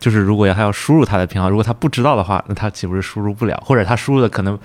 [0.00, 3.60] 就是如果要他要输入他的偏好，如果他不知道的话，那他岂不是输入不了？
[3.64, 4.58] 或者他输入的可能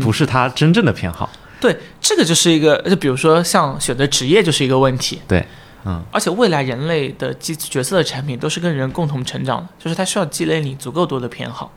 [0.00, 1.28] 不是他真正的偏好？
[1.60, 5.20] 对，这个就是一个，就比如说像选择职业就是一个问题。
[5.28, 5.44] 对，
[5.84, 11.70] 嗯，而且未来人类的基角色的产品都是跟人共同成长的，就是他需要积累你足够多的偏好，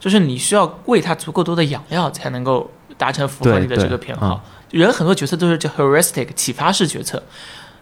[0.00, 4.42] 就是你需要喂他足够多的养料才能够达成符合你的这个偏好。
[4.70, 7.22] 人很多角色都是叫 heuristic 启发式决策。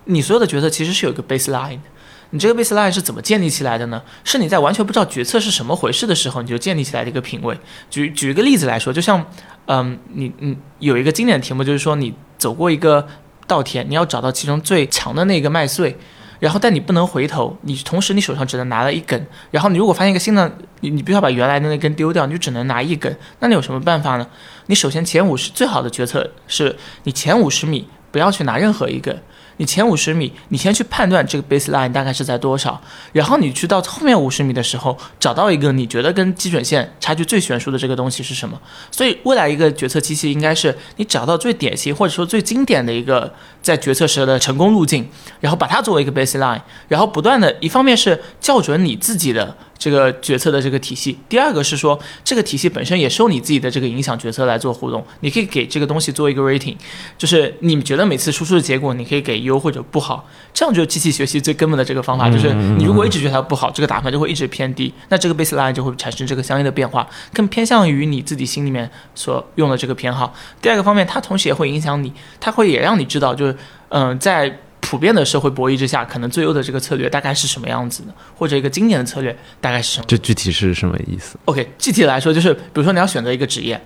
[0.04, 1.88] 你所有的决策其实是有一个 baseline 的，
[2.30, 4.02] 你这个 baseline 是怎么建立起来的呢？
[4.24, 7.58] 是你在完全不知道决策是什么回事的时候，你就建立起来的一个品味。
[7.90, 9.24] 举举一个例子来说，就像，
[9.66, 13.06] 嗯，你你有一个经典题目，就是说你走过一个
[13.46, 15.96] 稻田，你要找到其中最强的那个麦穗。
[16.40, 19.26] 然后，但你不能回头，你同时你手上只能拿了一根。
[19.50, 23.16] 然后你如果发现一个新的，你你必须要把原来的那根丢掉，你就只能拿一根。
[23.38, 24.26] 那你有什么办法呢？
[24.66, 29.22] 你首先前五十最好的决策是你前五十米不要去拿任何一根。
[29.56, 32.80] 你前五十米，你先去判断这个 baseline 大概是在多少，
[33.12, 38.60] 然后你去到后面五十米的时候，找到一个你觉得跟基准线差距最悬殊的这个东西是什么。
[38.90, 45.08] 所以未来一个决策机器应该是你找到最典型或者说最经典的一个在决策时的成功路径，
[45.40, 49.56] 然后把它作为一个 baseline，然后不断的一方面是校准你自己的。
[49.84, 55.04] 这个决策的这个体系，第二个是说，这个体系本身也受你自己的这个影响决策来做互动。
[55.20, 56.74] 你可以给这个东西做一个 rating，
[57.18, 62.30] 就是你觉得每次输出的结果，你可以给优或者不好，这样就是机器学习最根本的这个方法。
[62.30, 70.34] 就是你如果一直觉得它不好，这个打分就会一直偏低，那这个 baseline 就会产生这个相应的变化，更偏向于你自己心里面所用的这个偏好。
[70.62, 73.54] 第二个方面，它同时也会影响你，它会也让你知道，就是
[73.90, 74.60] 嗯，在。
[74.84, 80.04] 普遍的社会博弈之下，可能最优的这个策略大概是什么样子的，或者一个经典的策略大概是什么？
[80.06, 83.80] 这具体是什么意思？OK，具体来说就是，比如说你要选择一个职业，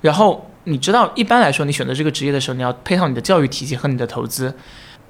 [0.00, 4.54] 然后你知道，一般来说你选择这个职业的时候，你要配套你的教育体系和你的投资。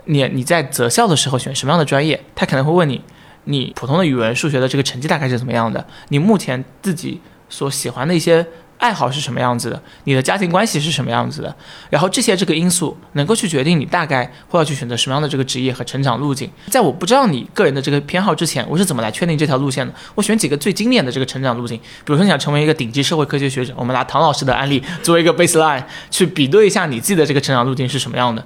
[0.07, 3.03] 你你在择校的时候选什么样的专业，他可能会问你，
[3.45, 5.87] 你普通的语文、数学的这个成绩大概是怎么样的？
[6.09, 8.47] 你目前自己所喜欢的一些。
[8.79, 9.83] 爱好是什么样子的？
[10.05, 11.55] 你的家庭关系是什么样子的？
[11.91, 16.51] 然后这些这个因素能够去决定你大概会要去选择什么样的这个职业和成长路径。
[16.69, 19.95] 在我不知道你个人的这个偏好之前，我是怎么来确定这条路线的？
[20.15, 28.45] 我选几个最经典的这个成长路径，比如说你想成为一个顶级社会科学学者，我们拿唐老师的案例作为一个 baseline 去比对一下你自己的这个成长路径是什么样的。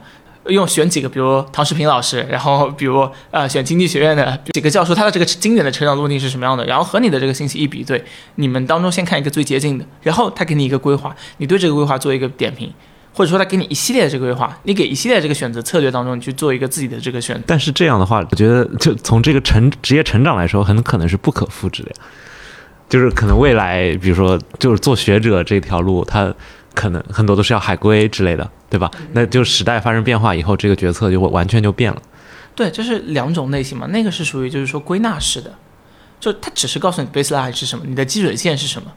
[0.49, 6.65] 用选几个，比如唐世平老师，然后比如呃选经济学院的几个教授，他的这个经典的成长路径是什么样的？
[6.67, 8.05] 然后和你的这个信息一比对，
[8.37, 12.73] 你们当中先看一个最接近的，然后他给你一个规划，你对这个规划做一个点评，
[13.13, 17.43] 或者说他给你一系列这个规划，你给一系列这个选择策略当中，你去做一个自己的这个选。
[17.47, 21.97] 但是这样的话，我觉得就从这个成职业成长来说，很可能是不可复制的呀，
[22.89, 26.35] 就是可能未来，比如说就是做学者这条路，他。
[26.79, 28.88] 可能很多都是要海归之类的，对吧？
[29.12, 32.01] 那就时代发生变化以后，这个决策就会完全就变了。
[32.55, 33.88] 对，就是两种类型嘛。
[33.88, 35.53] 那个是属于就是说归纳式的，
[36.21, 38.93] 就它只是告诉你 baseline 是什么，你的基准线是什么。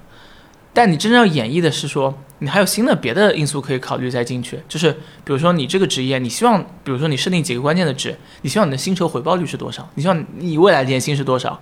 [0.73, 4.59] 但你真正要演绎的是说，你还有新的别的因素可以考虑再进去。
[4.69, 4.91] 就是
[5.25, 9.89] 比如说你这个职业，你希望，比如说你设定几个关键的值，你希望你的薪酬回报率是多少？
[9.95, 11.59] 你希望你未来年薪是多少？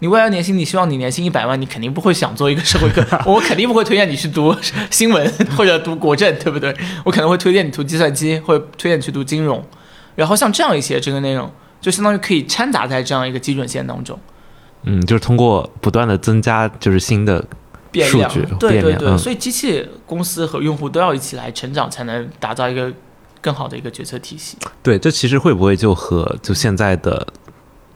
[0.00, 4.54] 你未来年薪，你希望你年薪一百万，你肯定不会想做一个社会科， 我肯定不会推荐你去读
[4.90, 6.74] 新闻或者读国政，对不对？
[7.04, 9.62] 我可能会推荐你读计算机，或者推荐你去读金融。
[10.16, 11.50] 然后像这样一些这个内容，
[11.82, 14.18] 就相当于可以掺杂在这样一个基准线当中。
[14.84, 17.44] 嗯，就是通过不断的增加，就是新的
[17.92, 19.18] 数据，对对对。
[19.18, 22.90] 所以机器公司和用户都要一起来成长，才能打造一个
[23.42, 24.56] 更好的一个决策体系。
[24.82, 27.26] 对，这其实会不会就和就现在的，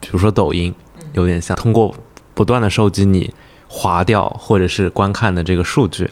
[0.00, 0.74] 比如说抖音。
[1.14, 1.94] 有点像通过
[2.34, 3.32] 不断的收集你
[3.68, 6.10] 划掉或者是观看的这个数据，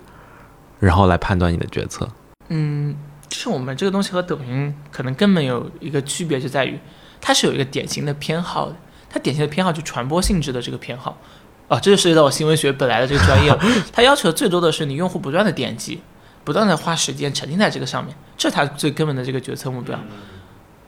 [0.80, 2.08] 然后来判断你的决策。
[2.48, 2.96] 嗯，
[3.28, 6.78] 就是我们这个东西和抖音可能根本有一个区别，就在于
[7.20, 8.76] 它是有一个典型的偏好的，
[9.08, 11.16] 它典型的偏好就传播性质的这个偏好。
[11.68, 13.58] 啊，这就涉及到我新闻学本来的这个专业了。
[13.92, 16.02] 它要求最多的是你用户不断的点击，
[16.44, 19.98] 不断的花时间沉浸在这个上面，这是它最根本的这个决策目标。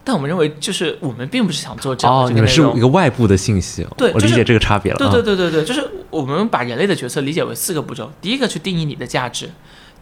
[0.07, 4.99] 但我们认为，就是我们并不是想做这样的哦，你们是一个外部的信息，对，我理解这个差别了。
[4.99, 9.51] 对对对对对，就是我们把人类的决策理解为四个步骤：第一个去定义你的价值，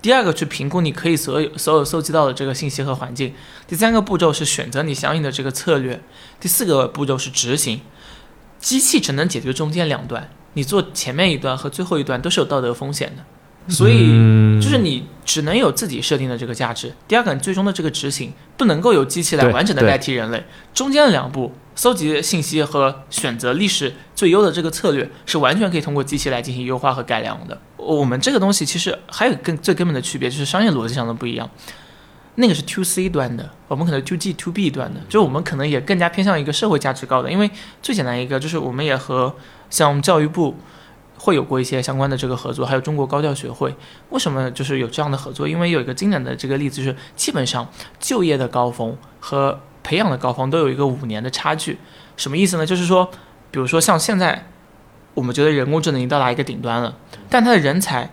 [0.03, 3.33] 第二个去评估你可以所有所有搜集到的这个信息和环境，
[3.69, 6.01] 第三个步骤是选择你相应的这个策略，
[6.41, 7.81] 第四个步骤是执行。
[8.59, 13.25] 机器只能解决中间两段，你做前面一段和最后一段都是有道德风险的。
[13.69, 14.09] 所以，
[14.61, 16.93] 就是你只能有自己设定的这个价值。
[17.07, 20.45] 第二个，你最终的这个执行不能够由机器来完整的代替人类。
[20.75, 27.61] 中间的两步，搜集信息和选择历史最优的这个策略，是完全可以通过机器来进行优化和改良的。
[27.77, 31.49] 我们这个东西其实还有更最根本的区别，就是商业逻辑上的不一样。
[32.35, 37.31] 那个是 to C 端的，我们可能 to G to B 端的，就是我们可能也更加偏向一个社会价值高的。
[37.31, 37.49] 因为
[37.81, 39.37] 最简单一个就是，我们也和
[39.71, 40.57] 像教育部。
[41.23, 43.73] 会有过一些相关的这个合作，还有中国高教学会，
[44.11, 45.47] 为什么就是有这样的合作？
[45.47, 47.69] 因为有一个经典的这个例子，就是基本上
[48.01, 51.79] 就业的高峰和培养的高峰都有一个五年的差距。
[52.17, 52.67] 什么意思呢？
[52.67, 53.09] 就是说，
[53.53, 54.49] 比如说像现在，
[55.15, 56.97] 我们觉得人工智能已经到达一个顶端了，
[57.31, 58.11] 但它的人才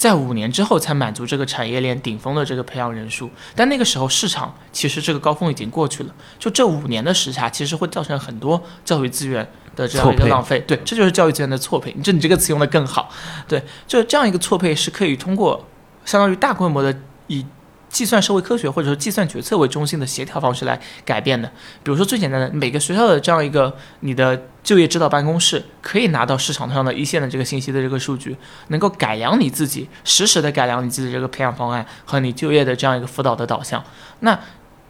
[0.00, 3.28] 在五年之后才满足这个产业链顶峰的这个培养人数。
[3.54, 10.58] 但那个时候市场其实这个高峰已经过去了，就这五年的时差，其实会造成很多教育资源的这样一个浪费。
[10.60, 11.94] 对，这就是教育资源的错配。
[12.02, 13.10] 这你这个词用的更好。
[13.46, 15.68] 对，就这样一个错配是可以通过
[16.06, 17.44] 相当于大规模的以
[17.90, 21.46] 计算社会科学或者说计算决策为中心的协调方式来改变的。
[21.82, 28.36] 比如说最简单的，每个学校的这样一个你的就业指导办公室可以拿到市场上的一线的这个信息的这个数据，
[28.68, 33.82] 能够改良你自己，实时的改良你自己的这个培养方案和你就业的这样一个辅导的导向。
[34.20, 34.38] 那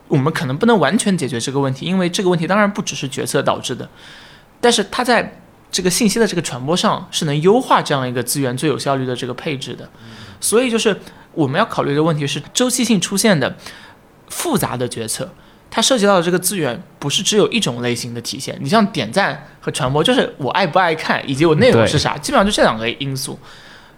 [0.09, 3.89] 我们可能不能完全解决这个问题，因为这个问题当然不只是决策导致的，
[4.61, 9.89] 但是它在这个信息的这个传播上是能优化这样一个资源最有效率的这个配置的。
[10.41, 10.97] 所以就是
[11.35, 13.57] 我们要考虑的问题是周期性出现的
[14.29, 15.29] 复杂的决策。
[15.73, 23.39] 它涉及到的这个资源不是只有一种类型的体现，你像点赞和传播，就是我爱不爱看以及我内容是啥，基本上就这两个因素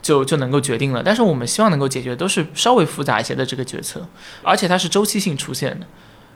[0.02, 1.02] 就就能够决定了。
[1.02, 4.06] 但是我们希望能够解决的都是稍微复杂一些的这个决策，
[4.42, 5.86] 而且它是周期性出现的，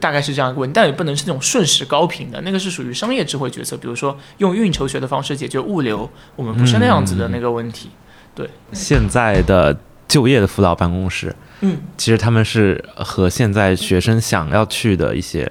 [0.01, 7.91] 大概是这样一个问题，但也不能是那种瞬时高频的，那个是属于商业智慧决策，比如说用运筹学的方式解决物流，我们不是那样子的那个问题。
[8.35, 9.79] 对现在的
[10.17, 15.47] 就业的辅导办公室，嗯，其实他们是和现在学生想要去的一些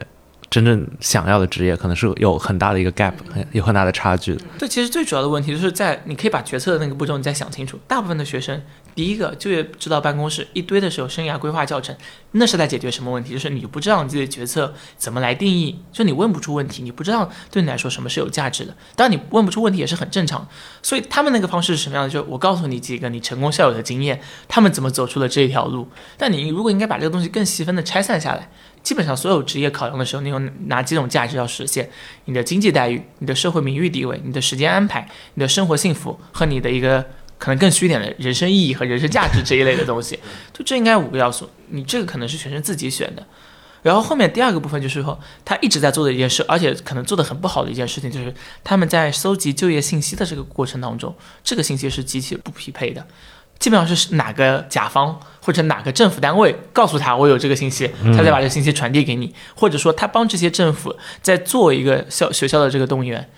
[0.50, 4.42] 真正想要的职业，可能是有很大的一个 gap，很有很大的差距的。
[4.58, 7.80] 对，其实最主要的问题就是在你可以把决策的那个步骤你再想清楚。
[7.88, 8.60] 大部分的学生，
[8.96, 11.96] 第一个就业指导办公室一堆的是有生涯规划教程，
[12.32, 13.34] 那是在解决什么问题？
[13.34, 18.74] 就是你不知道你自己的决策怎么来定义，就你问不出问题，你不知道对你来说什么是有价值的。
[18.96, 20.48] 当然你问不出问题也是很正常。
[20.82, 22.10] 所以他们那个方式是什么样的？
[22.10, 25.88] 就是我告诉你几个你成功校友的经验，他们怎么走出了这一条路。
[26.18, 28.50] 但你如果应该把这个东西更细分的拆散下来，
[28.82, 31.90] 基本上所有职业考量的时候，你有哪几种价值要实现？
[32.24, 37.06] 你的经济待遇、你的社会名誉地位、你的时间安排、你的生活幸福和你的一个
[37.38, 40.20] 可能更虚一点的人生意义和人生价值这一类的东西，
[40.54, 41.50] 就这应该五个要素。
[41.70, 43.26] 你这个可能是学生自己选的。
[43.82, 53.06] 然后后面第二个部分就是说，他一直在做的一件事，而且可能做的很不好的一件事情，就是他们在搜集就业信息的这个过程当中，这个信息是极其不匹配的。
[53.60, 63.30] 基本上是哪个甲方或者哪个政府单位告诉他我有这个信息，他再把这个信息传递给你，或者说他帮这些政府在做一个校学校的这个动员。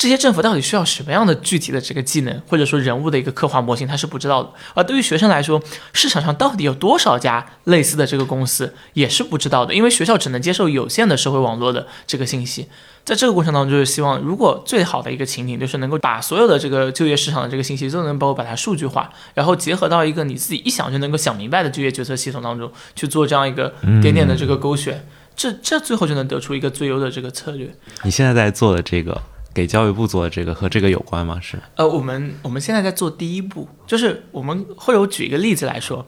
[0.00, 4.50] 这些政府到底需要什么样的具体的这个技能，或者说人物的一个刻画模型，他是不知道的。
[4.72, 12.66] 而对于学生来说，市场上到底有多少家类似的这个公司，也是不知道的，因为学校只能接受有限的社会网络的这个信息。
[13.04, 27.68] 在这个过程当中，就是希望，如果最好的一个情景，就是能够把所有的这个就业市场的这个信息都能包括把它数据化，然后结合到一个你自己一想就能够想明白的就业决策系统当中去做这样一个点点的这个勾选，这这最后就能得出一个最优的这个策略。
[28.02, 29.20] 你现在在做的这个，
[29.52, 31.38] 给教育部做的这个和这个有关吗？
[31.40, 36.06] 是呃，我们我们现在在做第一步，就是我们会有举一个例子来说，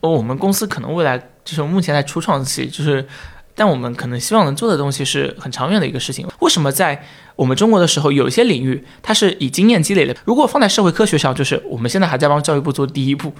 [0.00, 3.06] 我们公司可能未来就是目前在初创期，就是
[3.54, 6.26] 但我们可能希望能做的东西是很长远的一个事情。
[6.40, 7.04] 为什么在
[7.36, 10.16] 我们中国的时候，有一些领域它是以经验积累的？
[10.24, 13.34] 如果放在社会科学上，就是我们现在还在帮教育部做第一步，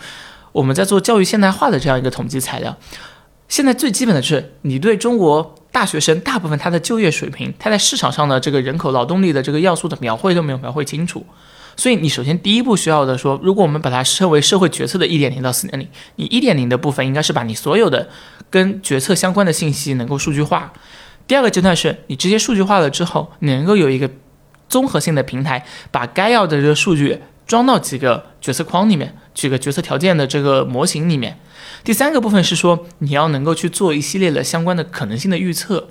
[0.53, 2.77] 我们在做教育现代化的这样一个统计材料。
[3.49, 11.25] 现在最基本的是，你对中国大学生大部分他的就业水平，他在市场上的这个人口劳动力的这个要素的描绘都没有描绘清楚。
[11.77, 18.09] 所以你首先第一步需要的说，如果我们把它称为社会决策的一点零到四点零，你一点零的部分应该是把你所有的
[18.51, 20.73] 跟决策相关的信息能够数据化。
[21.29, 24.11] 第二个阶段是你这些数据化了之后，你能够有一个
[24.69, 31.39] 综合性的平台，把该要的这个数据装到几个决策框里面，几个决策条件的这个模型里面。
[31.85, 35.89] 第三个部分是说，你要能够去做一系列的相关的可能性的预测。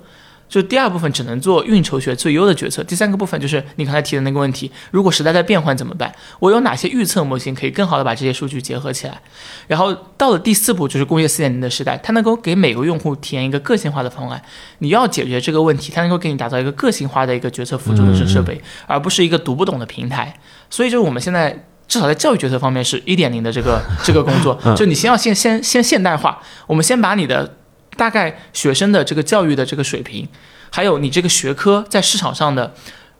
[0.48, 6.10] 就第二部分只能做运筹学最优的决策，第三个部分就是你刚才提的那个问题：如果时代在变换怎么办？
[6.38, 9.20] 我有哪些预测模型可以更好的把这些数据结合起来？
[9.66, 14.40] 然后到了第四步，就是工业四点零的时代，它能够给每个用户体验一个个性化的方案。
[14.78, 20.32] 你要解决这个问题，它能够给你打造一个个性化的一个决策辅助的设设备，而不是一个读不懂的平台。
[20.70, 21.66] 所以就是我们现在。
[21.88, 27.56] 至少在教育决策方面是一点零的这个 这个工作，就你先要先先先现代化，我们先把你的
[27.96, 30.28] 大概学生的这个教育的这个水平，
[30.70, 32.72] 还有你这个学科在市场上的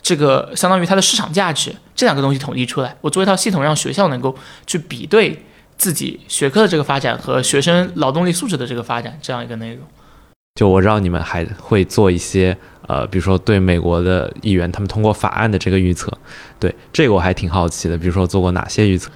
[0.02, 5.44] 这个相当于它的市场价值这两个东西统计出来，我做一套系统，让学校能够去比对
[5.76, 9.83] 自己学科的这个发展和学生劳动力素质的这个发展这样一个内容。
[10.59, 12.57] 就我知道你们还会做一些
[12.88, 16.13] 呃，比如说对美国的议员他们通过法案的这个预测，
[16.59, 17.96] 对这个我还挺好奇的。
[17.96, 19.09] 比如说做过哪些预测？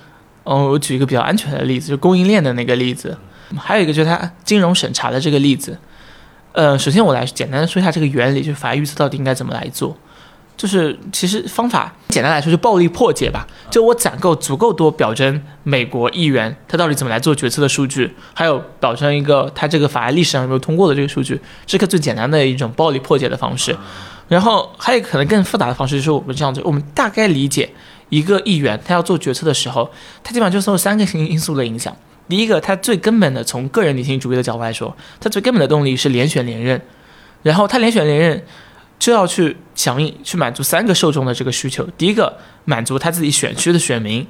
[0.45, 3.19] 哦，我举一个比较安全的例子，就供应链的那个例子，
[3.57, 5.77] 还有一个就是它金融审查的这个例子。
[6.53, 9.97] 呃，首先我来简单的说一下这个原理，就是法预测到底应该怎么来做。
[10.57, 23.77] 就是其实方法简单来说就暴力破解吧，就我攒够足够多表征美国议员他到底怎么来做决策的数据，还有表征一个他这个法案历史上有没有通过的这个数据，这个最简单的一种暴力破解的方式。
[24.29, 27.69] 然后还有可能更复杂的方式，就是我们这样子，我们大概理解
[28.09, 29.91] 一个议员他要做决策的时候，
[30.23, 31.95] 他基本上就受三个因因素的影响。
[32.29, 36.81] 第一个，他最根本的从个人理性主义的角度来说，他最根本的动力是连选连任，
[37.43, 38.43] 然后他连选连任
[39.03, 41.85] 就要去响应去满足三个受众的这个需求。
[41.99, 44.25] 第一个，满足他自己选区的选民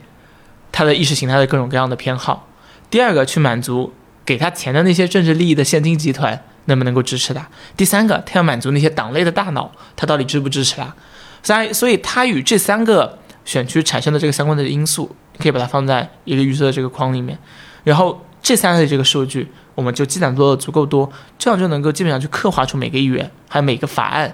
[0.73, 2.49] 他的意识形态的各种各样的偏好；
[2.89, 3.93] 第二个，去满足
[4.25, 7.43] 给他钱的那些政治利益的现金集团能不能够支持他；
[7.77, 10.95] 第三个，他要满足那些党内的大脑，他到底支不支持他。
[11.43, 17.39] 所以，所以他与这三个选区产生的这个相关的因素，可以把它放在一个预测的这个框里面。
[17.85, 24.33] 然后这三类这个数据，我们就积攒做的足够多，这样就能够基本上去刻画出每个议员还有每个法案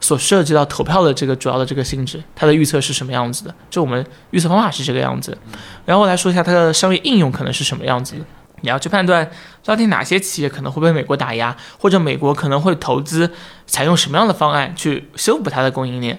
[0.00, 3.54] 所涉及到投票的这个主要的这个性质，它的预测是什么样子的。
[3.70, 5.36] 就我们预测方法是这个样子。
[5.84, 8.24] 然后来说一下它的商业应用可能是什么样子的。
[8.60, 9.30] 你要去判断
[9.64, 13.30] 到底哪些企业可能会被美国打压，或者美国可能会投资
[13.66, 16.18] 采用什么样的方案去修补它的供应链。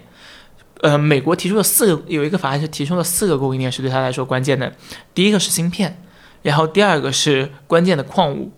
[0.82, 4.72] 呃，美国提出了四个，有一个法案是提出了四个供应链是对他来说关键的。
[5.14, 6.02] 第一个是芯片。
[6.42, 8.54] 然后第二个是关键的矿物，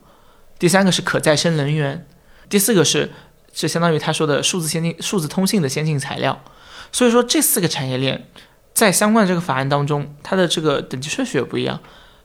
[0.60, 2.06] 第三个是可再生能源，
[2.48, 3.10] 第四个是
[3.54, 6.43] 是相当于他说的数字先进、数字通信的先进材料。
[6.91, 8.28] 所以说这四个产业链
[8.74, 11.80] 在相关的这个法案当中，它的这个等级顺序也不一样。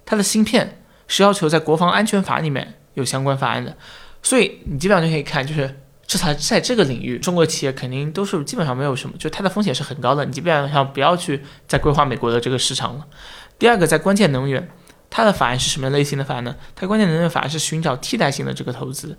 [0.04, 3.76] 它的芯片是要求在国防安全法里面有相关法案的，
[4.22, 13.06] 所以你基本上就可以看，就是这才在这个领域，中国企业肯定都是基本上没有什么，就它的风险是很高的，你基本上不要去再规划美国的这个市场了。
[13.58, 14.68] 第二个在关键能源。
[15.08, 16.56] 它的法案是什么类型的法案呢？
[16.74, 19.16] 它关键能源法案是寻找替代性的这个投资，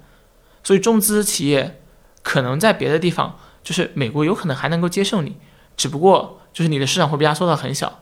[0.61, 1.79] 所以中资企业
[2.27, 5.37] 可能在别的地方，就是美国有可能还能够接受你，
[5.77, 7.99] 只不过就是你的市场会被压缩到很小。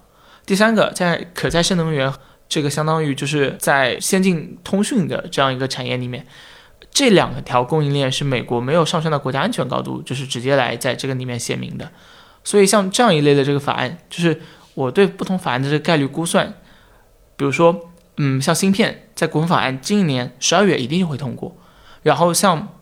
[0.47, 2.11] 第三个，在可再生能源
[2.49, 6.25] 这个相当于就是在先进通讯的这样一个产业里面，
[6.89, 11.91] 这两条供应链是美国没有上升到国家安全高度，就是直接来在这个里面写明的。
[12.43, 14.41] 所以像这样一类的这个法案，就是
[14.73, 16.51] 我对不同法案的这个概率估算。
[17.37, 21.55] 比如说，嗯，像芯片，在国防法案今年十二月一定会通过，
[22.01, 22.74] 然后像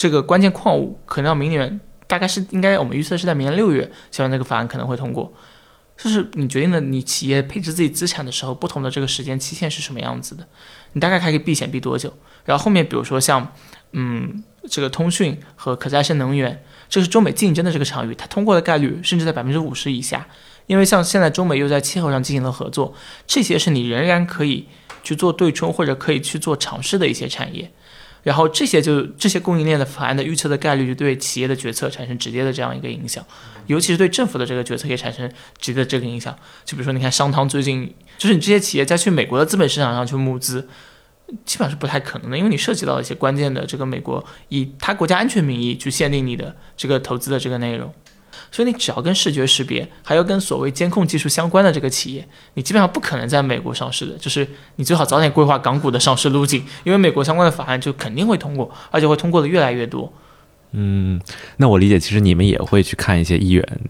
[0.00, 5.30] 这个关键矿物，可能要明年，大概是应该我们预测是在明年六月，希望那个法案可能会通过。
[5.94, 10.48] 就是你决定了你企业配置自己资产的时候，不同的这个时间期限是什么样子的，
[10.94, 12.14] 你大概还可以避险避多久？
[12.46, 13.52] 然后后面比如说像，
[13.92, 20.26] 嗯，这个通讯和可再生能源，这是中美竞争的这个场域，它通过的概率甚至在百分之五十以下。
[20.66, 22.94] 因为像现在中美又在气候上进行了合作，
[23.26, 24.66] 这些是你仍然可以
[25.02, 27.70] 去做对冲或者可以去做尝试的一些产业，
[28.22, 33.24] 然后这些就这些供应链的法案的预测的概率就对企业的决策产生直接的这样一个影响，
[33.66, 36.36] 尤其是对政府的这个决策也产生直接的这个影响。
[36.64, 40.68] 就比如说你看商汤最近就是你这些企业再去美国的资本市场上去募资，
[41.44, 47.92] 基本上是不太可能的，因为你涉及到一些关键的这个美国以他国家安全名义去限定你的这个投资的这个内容。
[48.50, 54.16] 所以你只要跟视觉识别，还有跟所谓监控技术相关的这个企业，你基本上不可能在美国上市的。
[54.18, 60.12] 就是你最好早点规划港股的上市路径，因为美国相关的法案就肯定会通过，而且会通过的越来越多。
[60.72, 61.20] 嗯，
[61.56, 63.80] 那我理解，其实你们也会去看一些议员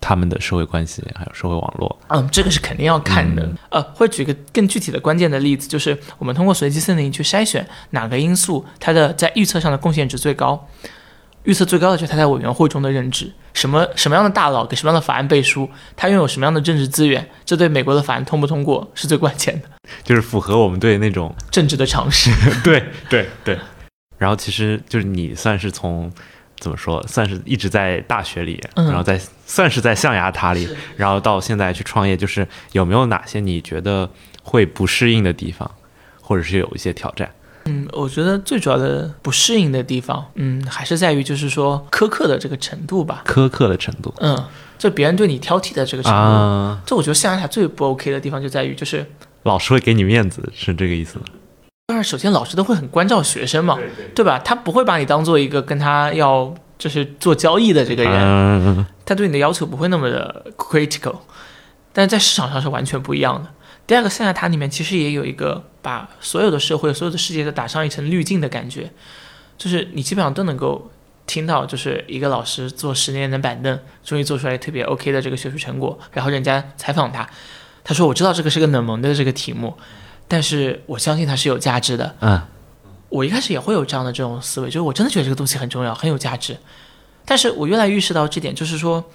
[0.00, 1.98] 他们的社会关系，还有社会网络。
[2.06, 3.48] 嗯，这个是肯定要看的。
[3.70, 10.68] 呃，会举个更具体的关键的例子，就是我们通过随机森林去筛选哪个因素它的在预测上的贡献值最高。
[11.44, 19.68] 预测最高的就是他在委员会中的任职，什么什么样的大佬给什么样的法案背书，他拥有什么样的政治资源，这对美国的法案通不通过是最关键的，
[20.04, 22.30] 就是符合我们对那种政治的常识。
[22.62, 23.58] 对对对。
[24.18, 26.12] 然后其实就是你算是从
[26.58, 34.10] 怎么说，算是一直在大学里，然后在算是在象牙塔里，然后到现在去创业，就是有没有哪些你觉得
[34.42, 35.70] 会不适应的地方，
[36.20, 37.30] 或者是有一些挑战？
[37.68, 43.22] 嗯，我觉得最主要的不适应的地方，嗯，还是在于就是说苛刻的这个程度吧。
[43.26, 44.42] 苛刻的程度，嗯，
[44.78, 46.80] 就别人对你挑剔的这个程度。
[46.86, 49.04] 这我觉得象牙塔最不 OK 的地方就在于，就是
[49.42, 51.24] 老师会给你面子，是这个意思吗。
[51.86, 53.78] 当然，首先老师都会很关照学生嘛，
[54.14, 54.38] 对吧？
[54.38, 61.16] 他不会把你当做一个跟他要就是做交易的这个人，他对你的要求不会那么的 critical，
[61.92, 63.48] 但是在市场上是完全不一样的。
[63.88, 68.92] 第二个象牙塔里面其实也有一个把所有的社会、所有的世界都打上一层滤镜的感觉，
[69.56, 70.90] 就是你基本上都能够
[71.26, 77.26] 听到，就是一个老师坐十年的板凳，终于做出来特别 OK 的这个学术成果，然后人家采访他，
[77.82, 79.74] 他说：“我知道这个是个冷门的这个题目，
[80.28, 82.42] 但是我相信它是有价值的。”嗯，
[83.08, 86.58] 我一开始也会有这样的这种思维，就是我真的觉得这个东西很重要，很有价值。
[87.24, 89.10] 但是我越来越意识到这点，就是说，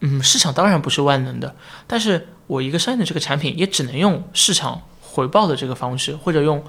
[0.00, 1.54] 嗯，市场当然不是万能的，
[1.86, 6.62] 但是我一个商业的这个产品也只能用市场回报的这个方式，或者用。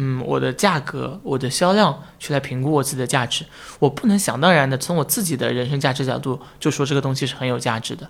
[0.00, 3.44] 嗯，我的价格、我的销量去来评估我自己的价值，
[3.80, 8.08] 我不能想当然的从我自己的人生价值角度就说这个东西是很有价值的。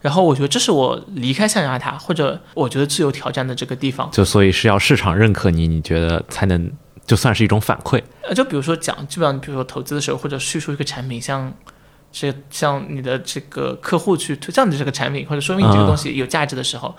[0.00, 4.10] 然后我觉得这是我离开象牙塔或者我觉得自由挑战的这个地方。
[4.10, 6.72] 就所以是要市场认可你，你觉得才能
[7.06, 8.02] 就算是一种反馈。
[8.22, 11.54] 呃，就比如说讲，基本上比如说投资的时候或者叙述一个产品，像
[12.10, 16.94] 这向你的这个客户去推荐你这个产品或者说明你这个东西有价值的时候，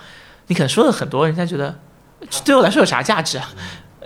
[0.47, 1.77] 你可能说了很多，人家觉得
[2.45, 3.49] 对我来说有啥价值啊？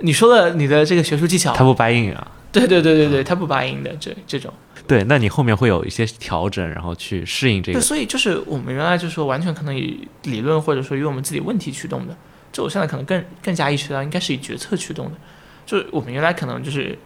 [0.01, 2.32] 你说了你的这个学术技巧，他不答应啊？
[2.51, 4.54] 对对对对对，他不答应的，这这种。
[4.86, 7.80] 对，那你后面会有一些调整，然后去适应这个。
[7.80, 12.16] 对，所以就是我们原来就是说完全可能以理论或者说以我们自己问题驱动的，
[12.51, 15.12] 就我现在可能更更加意识到应该是以决策驱动的。
[15.66, 16.97] 就是我们原来可能就是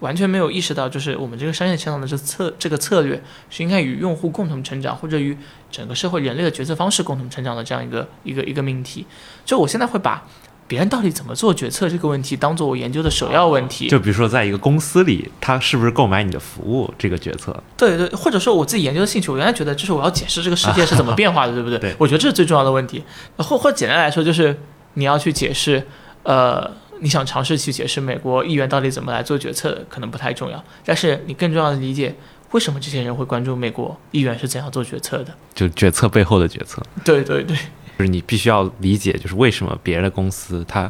[0.00, 5.36] 完全没有意识到，就是我们这个商业成长的这策这个策略是应该与用户共同成长，或者与
[5.70, 9.06] 整个社会人类的决策方式共同成长的这样一个一个一个命题。
[9.44, 10.24] 就我现在会把。
[10.68, 13.88] 别人到底怎么做决策这个问题，当做我研究的首要问题。
[13.88, 17.56] 就比如说，在一个公司里，他是不是购买你的服务这个决策？
[17.74, 21.78] 对对，或者说我自己研究的兴趣，我原来觉得就是我要解释这个世界是怎么变化的，对不对？
[21.78, 23.02] 对，我觉得这是最重要的问题。
[23.38, 24.54] 或或简单来说，就是
[24.92, 25.82] 你要去解释，
[26.24, 26.70] 呃，
[27.00, 30.62] 你想尝试去解释美国议员到底怎么来做决策，可能不太重要。
[30.84, 32.14] 但是你更重要的理解，
[32.50, 35.34] 为什么这些人会关注美国议员是怎样做决策的？
[35.54, 36.82] 就决策背后的决策。
[37.04, 37.56] 对对对。
[37.98, 40.88] 就是你必须要理解，就是为什么别的公司它，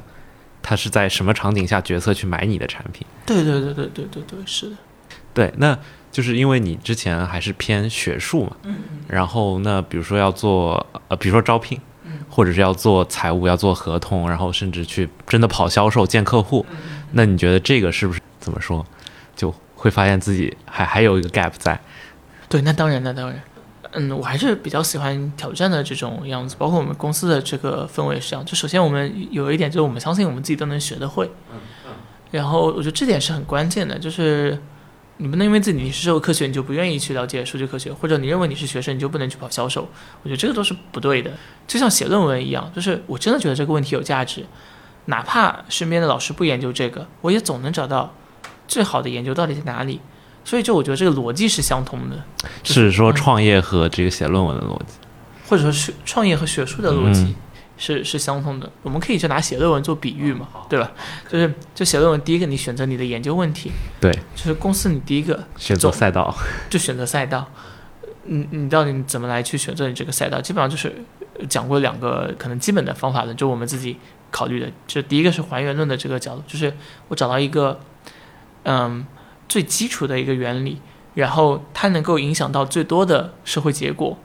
[0.63, 3.07] 它是在什么场景下决策去买你的产品？
[3.25, 4.77] 对对对对对对对，是的。
[5.33, 5.79] 对，那
[6.13, 11.81] 就是因为你之前还是偏学术嘛，嗯然后那比如说要做呃，比如说招聘，
[12.39, 16.65] 或者是要做财务，要做合同，然后甚至去真的跑销售见客户，
[17.11, 18.87] 那你觉得这个是不是怎么说，
[19.35, 21.81] 就会发现自己还还有一个 gap 在？
[22.49, 23.43] 对，那当然，那当然。
[23.91, 28.45] 嗯，我还是比较喜欢挑战的这种样子，包括我们公司的这个氛围是这样。
[28.47, 31.29] 就首先我们有一点，就是我们相信我们自己都能学得会。
[32.31, 34.57] 然后我觉得这点是很关键的，就是
[35.19, 39.89] 你不能因为自己你是社会科学，你就不愿意去了解数据科学，或者你认为你是学生，你就不能去跑销售。
[40.23, 41.31] 我觉得这个都是不对的。
[41.67, 44.47] 就像写论文一样，就是我真的觉得这个问题有价值，
[45.07, 48.15] 哪怕身边的老师不研究这个，我也总能找到
[48.67, 50.01] 最好的研究到底在哪里。
[50.45, 52.25] 所以，就我觉得这个逻辑是相通的，
[52.63, 54.95] 是说创业和这个写论文的逻辑，
[55.47, 57.35] 或者说学创业和学术的逻辑
[57.79, 58.71] 是是相通的。
[58.83, 60.91] 我们可以就拿写论文做比喻嘛，对吧？
[61.29, 63.71] 就是就写论文，第一个你选择你的研究问题，
[64.01, 66.37] 对，就是公司你第一个选择赛道，
[66.69, 67.49] 就选择赛道。
[68.25, 70.39] 你你到底怎么来去选择你这个赛道？
[70.41, 70.95] 基本上就是
[71.49, 73.97] 讲过两个可能基本的方法论，就我们自己
[74.31, 74.71] 考虑的。
[74.87, 76.75] 就第一个是还原论的这个角度，就是
[77.09, 77.81] 我找到一个，
[78.65, 79.07] 嗯。
[79.49, 80.79] 最基础的一个原理，
[81.15, 84.19] 然后它能够影响到最多的社会结果。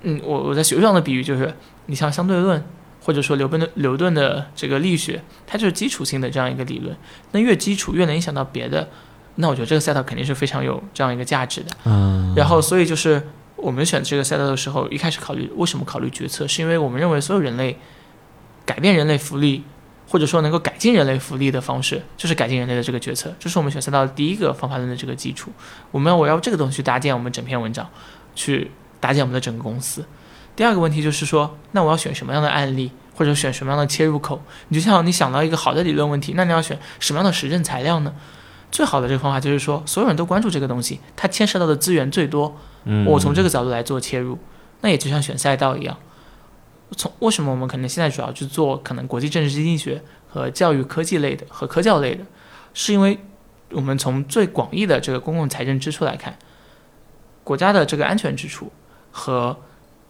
[0.00, 2.64] 嗯，我我在学术上的比喻就是，你像相对论，
[3.02, 6.96] 或者说牛顿的牛顿的这个力学，它就是基础性的这样一个理论。
[7.32, 8.88] 那越基础越能影响到别的，
[9.34, 11.76] 那我觉得这个赛道肯定是非常有这样一个价值的。
[11.84, 12.32] 嗯。
[12.36, 13.22] 然后，所以就是
[13.56, 17.76] 我们选这个赛道的时候，一开始考虑为什么考虑决策，是因为我们认为所有人类
[18.64, 19.64] 改变人类福利。
[20.08, 25.50] 或者说能够改进人类福利的方式，就是改进人类的这个决策，这是我们选赛道的第一个方法论的这个基础。
[25.90, 27.88] 我们要围绕这个东西去搭建我们整篇文章，
[28.34, 30.04] 去搭建我们的整个公司。
[30.54, 34.42] 第二个问题就是说，那我要选什么样的案例，或者选什么样的切入口？
[34.68, 38.14] 你就像你想到一个好的理论问题，那你要选什么样的实证材料呢？
[38.70, 42.56] 最好的这个方法就是说，所有人都关注这个东西，它牵涉到的资源最多，
[43.06, 44.38] 我从这个角度来做切入，
[44.80, 45.96] 那也就像选赛道一样。
[46.96, 52.24] 从为什么我们可能现在主要去做可能国际政治经济学和教育科技类的和科教类的，
[52.74, 53.18] 是因为
[53.70, 56.38] 我们从最广义的这个公共财政支出来看，
[57.44, 58.70] 国家的这个安全支出
[59.10, 59.56] 和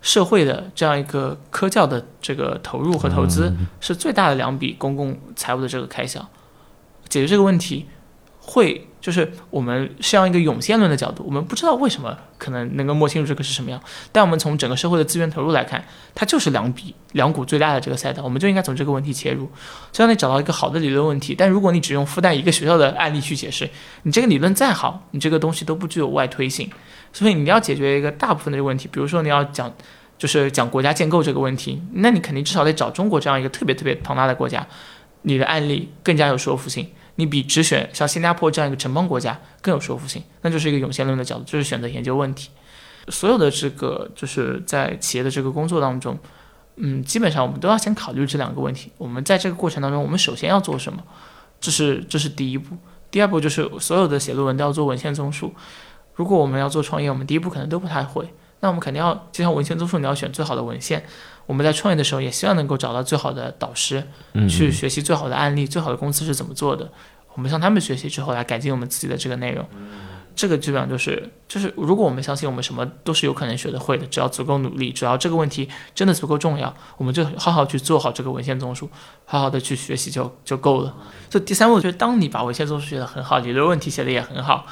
[0.03, 3.50] 社会的这样一个科教的这个投入和投资
[3.80, 6.20] 是最大的两笔公共财务的这个开销，
[7.09, 7.86] 解决这个问题
[8.38, 8.88] 会。
[9.03, 13.82] 就是我们是用一个涌现论的角度，我们不知道为什么可能能够摸清楚这个是什么样，
[14.12, 15.84] 但我们从整个社会的资源投入来看，
[16.14, 19.50] 它就是两笔两股最大的这个赛道，我们就应该从这个问题切入。
[19.92, 23.68] 只要你找到一个好的理论问题，但如果你只用附带一个学校的案例去解释，
[24.05, 26.70] 你这个理论再好，你这个东西都不具有外推性。
[27.12, 29.70] 所以你要解决一个大部分的问题，比如说你要讲
[30.16, 34.64] 就是讲国家建构这个问题，那你肯定至少得找中国这样一个特别特别庞大的国家，
[35.22, 36.88] 你的案例更加有说服性。
[37.16, 42.50] 你比只选像新加坡这样一个城邦国家更有说服性，那就是一个涌现论的角度，就是选择研究问题。
[43.08, 46.18] 所有的这个就是在企业的这个工作当中，
[46.76, 48.92] 嗯，基本上我们都要先考虑这两个问题。
[48.96, 51.02] 我们在这个过程当中，我们首先要做什么？
[51.60, 52.76] 这是这是第一步。
[53.10, 55.52] 第二步就是所有的写论文都要做文献综述。
[56.14, 61.04] 如果我们要做创业，我们第一步可能都不太会，那我们肯定要就像文献综述，你要选最好的文献。
[61.47, 66.90] 我们在创业的时候也希望能够找到最好的导师，嗯去学习最好的案例，最好的公司是怎么做的。
[67.34, 69.66] 我们向他们学习之后来改进我们自己的这个内容。
[70.34, 78.88] 这个基本上就是就是，如果我们相信我们什么都是有可能学得会的，只要足够努力，只要这个问题真的足够重要，我们就好好去做好这个文献综述，
[79.26, 80.95] 好好的去学习就就够了。
[81.28, 84.64] 所以第三步就是，当你把文献综述学得很好，理论问题写得也很好，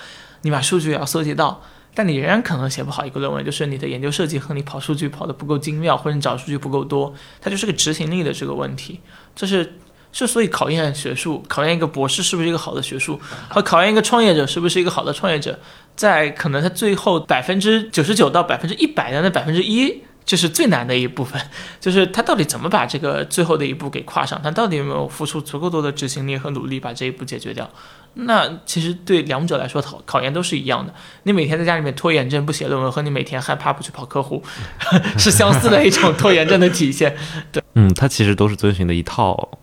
[0.42, 1.60] 你把数据也要搜集到，
[1.94, 9.00] 但你仍然可能写不好一个论文，就是你的研究设计和你跑数据跑得不够精妙，或者你找数据不够多，它就是个执行力的这个问题。
[9.34, 9.78] 这是
[10.12, 15.58] 之所以考验学术，考验一个博士是不是一个好的学术，和考验一个创业者是不是一个好的创业者，
[15.96, 20.02] 在可能他最后百分之九十九到百分之一百的那百分之一。
[20.22, 21.40] 这是最难的一部分，
[21.80, 27.68] 就是他到底怎么把这个最后的一步给跨上，他到底有没有付出足够多的执行力和努力把这一步解决掉？
[28.14, 30.92] 那其实对两者来说考考研都是一样的。
[31.22, 34.42] 你每天在家里面拖延症不写论文，和你每天害怕不去跑客户，
[35.16, 37.16] 是相似的一种拖延症的体现。
[37.52, 39.58] 对嗯，它其实都是遵循的一套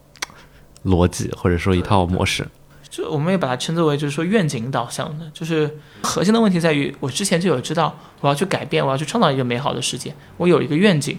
[0.85, 2.47] 逻辑或者说一套模式。
[2.89, 11.17] 就我们也把它称作为就是说愿景导向的，就是核心的问题在于我之前就有知道我要去改变，我要去创造一个美好的世界，我有一个愿景。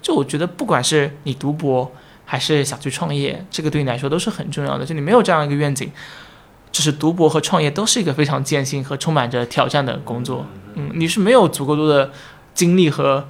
[0.00, 1.92] 就我觉得不管是你读博
[2.24, 4.86] 还是想去创业，这个对你来说都是很重要的。
[4.86, 5.90] 就你没有这样一个愿景，
[6.70, 10.46] 就是读博和创业都是一个非常艰辛和充满着挑战的工作。
[10.74, 12.10] 嗯，你是没有足够多的
[12.54, 13.28] 精力和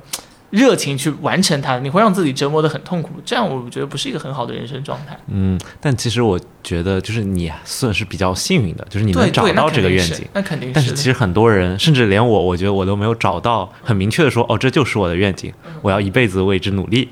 [0.51, 3.11] 热情去完成它，你会让自己折磨得很痛苦。
[3.25, 5.19] 这样我觉得不是一个很好的人生状态。
[5.27, 10.27] 嗯，但其实我觉得就是你算是比较幸运的，就是你能找到这个愿景。
[10.33, 17.11] 那肯定是但是其实很多人，甚至连我，我觉得我都没有找到很明确的说，哦，这就是我的愿景，我要一辈子为之努力。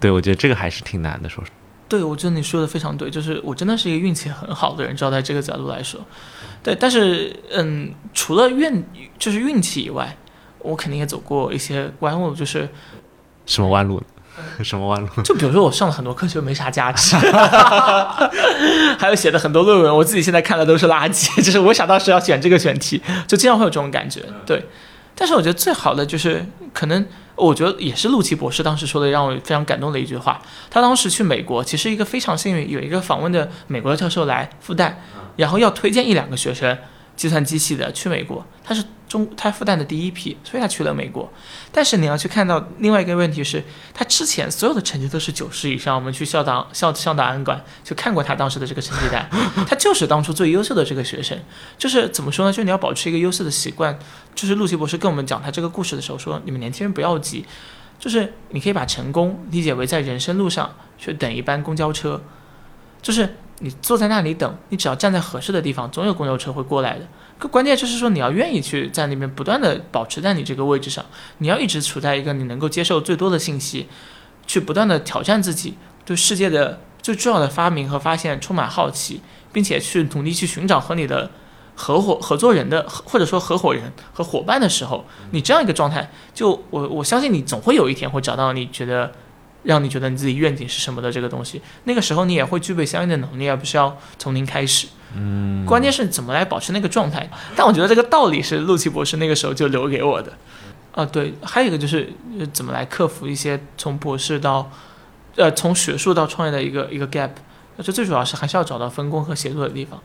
[0.00, 1.56] 对，我觉得这个还是挺难的，说实话。
[1.94, 6.00] 对，我觉得你说的非常对，就是我真的是一个运气很好的人，照在这个角度来说，
[6.60, 6.74] 对。
[6.74, 8.84] 但是，嗯，除了运
[9.16, 10.16] 就是运气以外，
[10.58, 12.68] 我肯定也走过一些弯路，就是
[13.46, 14.02] 什么弯路？
[14.64, 15.08] 什么弯路？
[15.22, 17.14] 就比如说我上了很多课，就没啥价值，
[18.98, 21.36] 还有写的很多论文，我自己现在看的都是垃圾。
[21.44, 24.20] 就是我想到时要选这个选题，就经常会有这种感觉。
[24.44, 24.66] 对，
[25.14, 27.06] 但是我觉得最好的就是可能。
[27.36, 30.40] 我觉得也是陆琪博士当时说的让我非常感动的一句话。
[30.70, 34.94] 他当时去美国，其实一个非常幸运，有一个访问的美国的教授来复旦，
[35.36, 36.78] 然后要推荐一两个学生
[37.16, 38.46] 计算机系的去美国。
[38.62, 41.32] 他是中他复旦的第一批，所以他去了美国。
[41.70, 43.62] 但是你要去看到另外一个问题是，
[43.94, 45.94] 他之前所有的成绩都是九十以上。
[45.94, 49.28] 我们去校档校校档案馆就看过他当时的这个成绩单，
[49.68, 51.38] 他就是当初最优秀的这个学生。
[51.78, 52.52] 就是怎么说呢？
[52.52, 53.96] 就是你要保持一个优秀的习惯。
[54.34, 57.44] 就是陆琪博士跟我们讲他这个故事的时候说，你们年轻人不要急，
[58.00, 62.20] 就是你可以把成功理解为在人生路上去等一班公交车，
[63.00, 67.06] 就是你坐在那里等，你只要站在合适的地方，总有公交车会过来的。
[67.38, 71.04] 可关键就是说，你要愿意去在那边不断的保持在你这个位置上，
[71.38, 73.88] 你要一直处在一个你能够接受最多的信息，
[74.46, 75.74] 去不断的挑战自己，
[76.04, 79.20] 对世界的最重要的发明和发现充满好奇，
[79.52, 81.30] 并且去努力去寻找和你的
[81.74, 89.12] 合伙合作人的或者说合伙人和伙伴的时候，你这样一个状态，就我我相信你总会有一天会找到你觉得
[89.64, 94.86] 让你觉得你自己愿景是什么的这个东西，那个时候你也会具备相应的能力，而不是要从零开始。
[95.16, 97.28] 嗯，关键是怎么来保持那个状态。
[97.56, 100.32] 但我觉得这个道理是陆琪博士那个时候就留给我的。
[100.92, 104.70] 啊，对，还有一个就是呃怎么来克服一些从博士到
[105.36, 107.30] 呃从学术到创业的一个一个 gap。
[107.82, 110.00] 这最主要是还是要找到分工和协作的地方。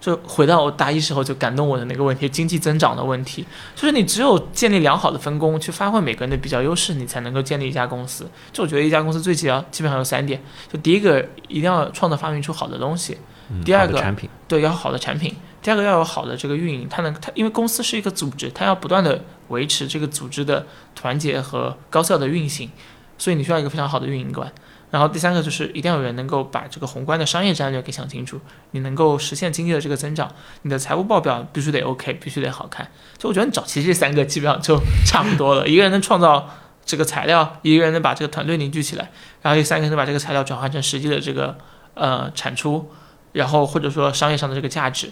[0.00, 3.46] 就回到我大一时候就感动我的那个问题，经济增长的问题，
[3.76, 8.26] 就是你只有建立良好的分工，去发挥每个人的比较优势，你才能够建立一家公司。
[8.50, 10.42] 就我觉得一家公司最基要基本上有三点，
[10.72, 13.18] 就第一个一定要创造发明出好的东西，
[13.50, 15.36] 嗯第二个产品，对，要好的产品。
[15.62, 22.70] 第二个要有好的这个运营，它能它因为公司是一个组织，它要不断的维持这个组织的团结和高效的运行，
[23.18, 24.50] 所以你需要一个非常好的运营官。
[24.90, 28.40] 然后第三个就是一定要有人能够把这个宏观的商业战略给想清楚，
[28.72, 30.30] 你能够实现经济的这个增长，
[30.62, 32.90] 你的财务报表必须得 OK，必须得好看。
[33.16, 36.48] 就我觉得你找齐这三个基本上就差不多了，一个人能创造
[36.84, 39.10] 这个材料，一个人能把这个团队凝聚起来，
[39.42, 41.56] 然后第三个人能把这个材料转换成实际的这个
[41.94, 42.90] 呃产出，
[43.32, 45.10] 然后或者说商业上的这个价值。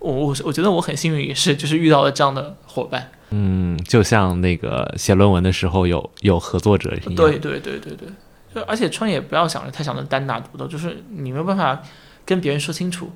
[0.00, 3.10] 我我我觉得我很幸运，也是就是遇到了这样的伙伴。
[3.30, 8.08] 嗯，就像那个写论文的时候有有合作者一样，对对对对对，
[8.54, 11.80] 就而且创业不要想着太想着单打独斗，就是你没有办法
[12.24, 13.10] 跟别人说清楚。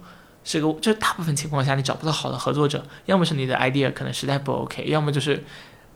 [0.44, 5.44] 这个就是大部分情况下你找不到好的合作者，要么是你的 idea 可能实在不 OK，要么就是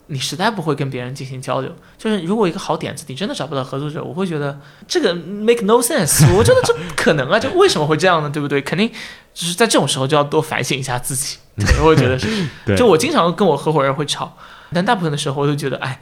[0.06, 1.74] 你实在不会跟别人进行交流。
[1.98, 4.56] 就是如果一个好点子你真的找不到合作者，我会觉得
[4.86, 8.30] 这个 make no sense，我觉得这不可能啊，就为什么会这样呢？
[8.30, 8.62] 对不对？
[8.62, 8.88] 肯定
[9.34, 11.38] 就是在这种时候就要多反省一下自己。
[11.56, 12.28] 对我觉得是，
[12.64, 14.36] 对就我经常跟我合伙人会吵，
[14.72, 15.98] 但大部分的时候我就觉得，哎，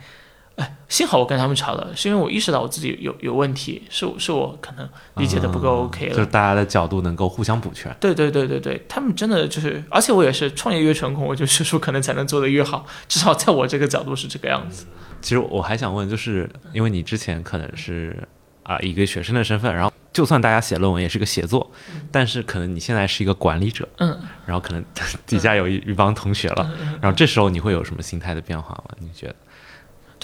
[0.56, 6.14] 哎，幸好我跟他们吵了，是因为我意识到我自己有有问题，是我是我可能理解的不够 OK 了。
[6.14, 7.94] 就是大家的角度能够互相补全。
[7.98, 14.86] 对对对对对，他们真的就是，而且我也是创业越成功，我就学术可能才能做得越好，至少在我这个角度是这个样子。
[15.20, 18.16] 其实我还想问，就是因为你之前可能是
[18.62, 21.70] 啊、一个学生的身份，然后就算大家写论文也是个写作，
[22.12, 24.82] 但是可能你现在是一个管理者，嗯，然后可能
[25.26, 28.94] 底下有一一帮同学了，然后这时候你会有什么心态的变化吗？
[29.00, 29.34] 你觉得？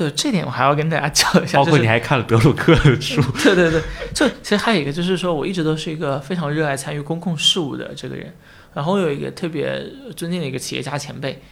[0.00, 3.82] 对，这点我还要跟大家讲一下，包括你还看了德鲁克的 书，对对对，
[4.14, 8.34] 就其实还有一个就是说，我一直都是一个非常热爱参与公共事务的这个人。
[8.72, 9.84] 然后有一个特别
[10.16, 11.42] 尊敬的一个企业家前辈，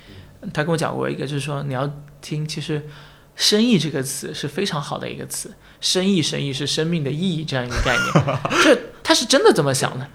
[0.54, 1.86] 他跟我讲过一个，就是说你要
[2.22, 2.80] 听，其实
[3.36, 10.06] “生意”这个词是非常好的一个词，生意生意是生命的意义这样一个概念， 就他是真的这么想的。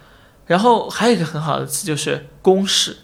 [0.48, 2.98] 然后还有一个很好的词就是公事，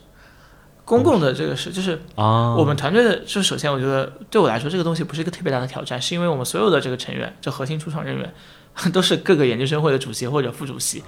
[0.89, 8.33] 公共的这个事就是啊，我们团队的，就首先我觉得对我来说，这个东西不是一个特别大的挑战，是因为我们所有的这个成员，这核心初创人员，
[8.91, 11.03] 都是各个研究生会的主席或者副主席。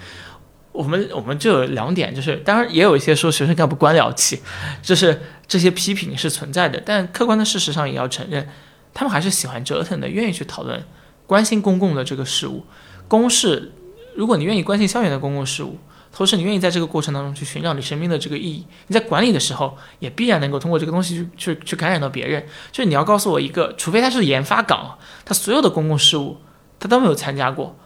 [0.71, 4.39] 我们我们就有两点，就是当然也有一些说学生干部官僚气，
[4.84, 8.47] 就是这些批评是存在的，但客观的事实上也要承认，
[8.93, 10.84] 他们还是喜欢折腾的，愿意去讨论、
[11.25, 12.63] 关心公共的这个事务。
[13.07, 13.71] 公事，
[14.15, 15.79] 如果你愿意关心校园的公共事务，
[16.12, 22.45] 同时你愿意在这个过程当中去寻找你生命的这个意义，你在管理的时候也必然能够通过这个东西去去去感染到别人。
[22.72, 26.38] 就是你要告诉我一个，除非他是研发岗，他所有的公共事务
[26.80, 27.78] 他都没有参加过，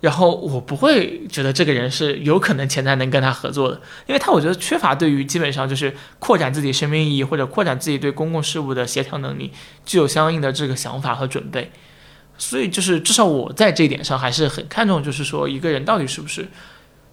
[0.00, 9.52] 然后我不会觉得这个人是有可能潜在能跟他合作的，因为他我觉得缺乏对于基本上就是扩展自己生命意义或者扩展自己对公共事务的协调能力
[9.84, 11.70] 具有相应的这个想法和准备。
[12.40, 16.46] 所以就是至少我在这一点上还是很看重，就是说一个人到底是不是，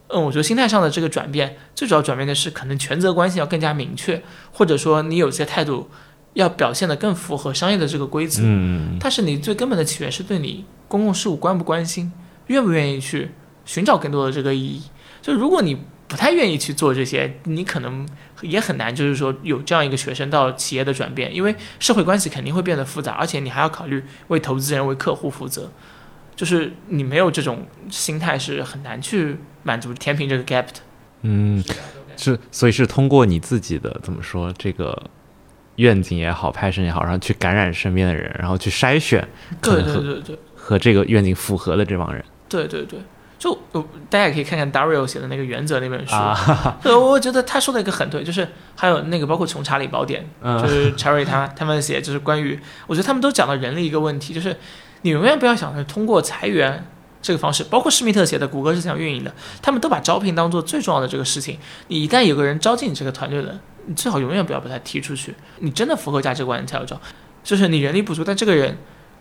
[0.07, 5.89] 嗯，我觉得心态上的这个转变，最主要转变的是可能权责关系要更加明确，或者说你有些态度
[6.33, 8.41] 要表现得更符合商业的这个规则。
[8.43, 12.11] 嗯，但是你最根本的起源是对你公共事务关不关心，
[12.47, 13.31] 愿不愿意去
[13.65, 14.83] 寻找更多的这个意义。
[15.21, 15.75] 就如果你
[16.07, 18.07] 不太愿意去做这些，你可能
[18.43, 25.71] 也很难，就是说有这样一个学生到企业的转变，因为社会关系肯定会变得复杂，而且你还要考虑为投资人、为客户负责。
[26.36, 30.73] 就是你没有这种心态，是很难去满足填平这个 gap 的。
[31.21, 31.63] 嗯，
[32.17, 35.09] 是，所以是通过你自己的怎么说这个
[35.77, 39.27] 愿景也好，passion 也好，然后去感染身边的人，然后去筛选
[39.61, 42.99] 对对对对和这个愿景符合的这帮人对对对，
[43.39, 46.13] 就呃大家也可以看看 Dario 写的那个《原则》那本书。
[46.15, 54.55] 啊，对，我觉得他说的一个很对，就是还有那个包括《穷查理宝典》，嗯就是查理他他们写，就是关于，我觉得他们都讲到人的一个问题，就是
[55.05, 56.83] 你永远不要想着通过裁员
[57.21, 59.31] 这个方式，包括施密特写的谷歌是怎样运营的，
[59.61, 61.59] 他们都把招聘当做最重要的这个事情。
[61.89, 66.99] 你一旦有个人招进你这个团队了，你最好永远不要把他踢出去，你真的符合价值观你才要招，
[67.43, 68.75] 就是你人力不足，但这个人。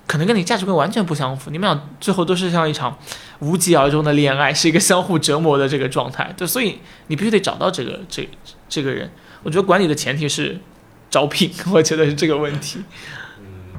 [0.07, 2.99] 可能跟你价值观完全不相符，你们俩最后都是像一场
[3.39, 6.31] 无疾而终的恋爱，是一个相互折磨的这个状态。
[6.37, 8.29] 对，所以你必须得找到这个这
[8.69, 9.11] 这个人。
[9.43, 10.61] 我觉得管理的前提是
[11.09, 12.85] 招聘，我觉得是这个问题。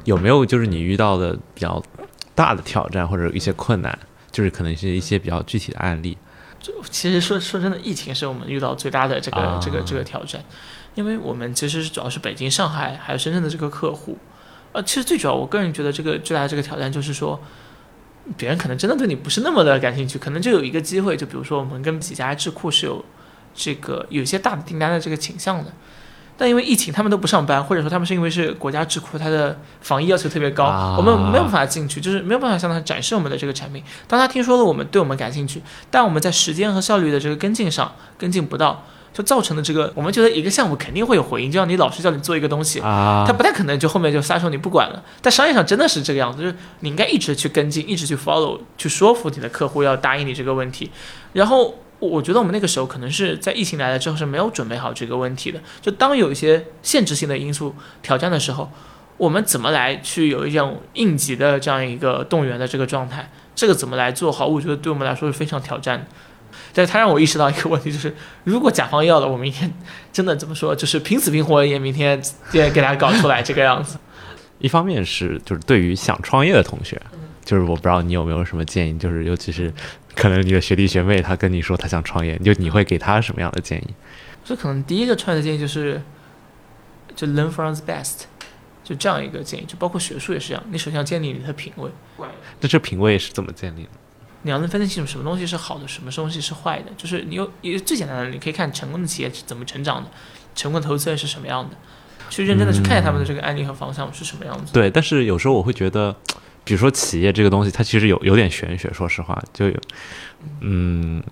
[0.06, 1.80] 有没有就是你遇到的比较
[2.36, 3.98] 大的挑战或者一些困难，
[4.30, 6.16] 就是可能是一些比较具体的案例
[6.90, 10.44] 其实说说真的，疫情是我们遇到最大的这个、啊这个这个挑战，
[10.96, 14.18] 因为我们其实主要是北京、上海还有深圳的这个客户。
[14.72, 17.40] 呃，其实最主要，我个人觉得这个最大的这个挑战就是说，
[18.36, 23.06] 别人可能真的对你不是那么的感兴趣，可能就有一个机会，就比如说我们跟几家智库是有
[23.54, 25.72] 这个有一些大的订单的这个倾向的。
[26.38, 33.82] 但因为疫情，他们都不上班，或者说他们是因为是国家智库，它的防疫要求特别高，啊我们没有办法进去，就是没有办法向他展示我们的这个产品。
[34.08, 38.84] 当他听说了我们对我们感兴趣，但我们在时间和效率的这个跟进上跟进不到，
[39.14, 45.02] 就造成了这个我们觉得一个项目肯定会有回应，就像你老师叫你做一个东西，啊他不太可能就后面就撒手你不管了。
[45.22, 50.92] 但商业上真的是这个样子，就是你应该一直去跟进，一直去 follow，去说服你的客户要答应你这个问题。
[51.32, 51.76] 然后
[52.06, 55.60] 我觉得我们那个时候可能是在疫情来了之后是没有准备好这个问题的。
[55.82, 58.72] 就当有一些限制性的因素挑战的时候，
[59.18, 63.30] 我们怎么来去有一种应急的这样一个动员的这个状态？
[63.56, 64.46] 这个怎么来做好？
[64.46, 66.06] 我觉得对我们来说是非常挑战的。
[66.74, 69.74] 但是它让我意识到一个问题，就是如果甲方要了，我明天
[70.12, 73.98] 真的怎么说，就是拼死拼活也明天也给他搞出来这个样子。
[74.60, 77.02] 一方面是就是对于想创业的同学，
[77.46, 79.72] 就是我不知道你有没有什么建议，就是尤其是
[80.16, 83.94] 可能你的学弟学妹他跟你说他想创业，就你会给他什么样的建议？
[84.44, 86.02] 所以可能第一个创业的建议就是，
[87.16, 88.24] 就 learn from the best，
[88.84, 91.90] 就这样一个建议，就包括学术也是这样，你首先要建立你的品味，
[92.60, 93.90] 那这品味是怎么建立的？
[94.42, 96.92] 你要能分得清楚什么东西是好的，什么东西是坏的。
[96.96, 100.10] 就是你有一最简单的，你可以看成功的企业是怎么成长的，
[100.54, 101.76] 成功的投资人是什么样的，
[102.30, 104.72] 去认真的去看一下他们的这个案例和方向是什么样子。
[104.72, 106.16] 对，但是有时候我会觉得，
[106.66, 108.92] 比如说企业这个东西，它其实有有点玄学。
[108.92, 109.80] 说实话，就有，
[110.60, 111.24] 嗯，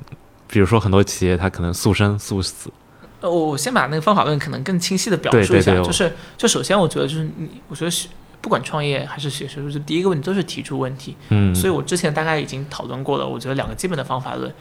[0.48, 2.72] 比如说很多企业它可能速生速死，
[3.20, 8.08] 呃，我我先把那个方法论可能更清晰的表述一下，对对就是就首先我觉得就是你，我觉得是
[8.42, 11.18] 不管创业还是学学术，就第一个问题都是提出问题。
[11.30, 14.54] 嗯，所以我之前大概已经讨论过了，我觉得两个基本的方法论，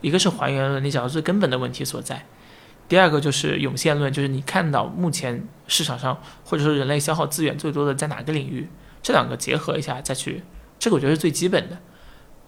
[0.00, 2.16] 一个是还原论，你讲的最根本的问题所在；
[2.88, 8.68] 第二个就是涌现论，就是你看到目前市场上或者说人类消耗资源最多的在哪个领域，
[9.02, 10.42] 这两个结合一下再去，
[10.78, 11.78] 这个我觉得是最基本的。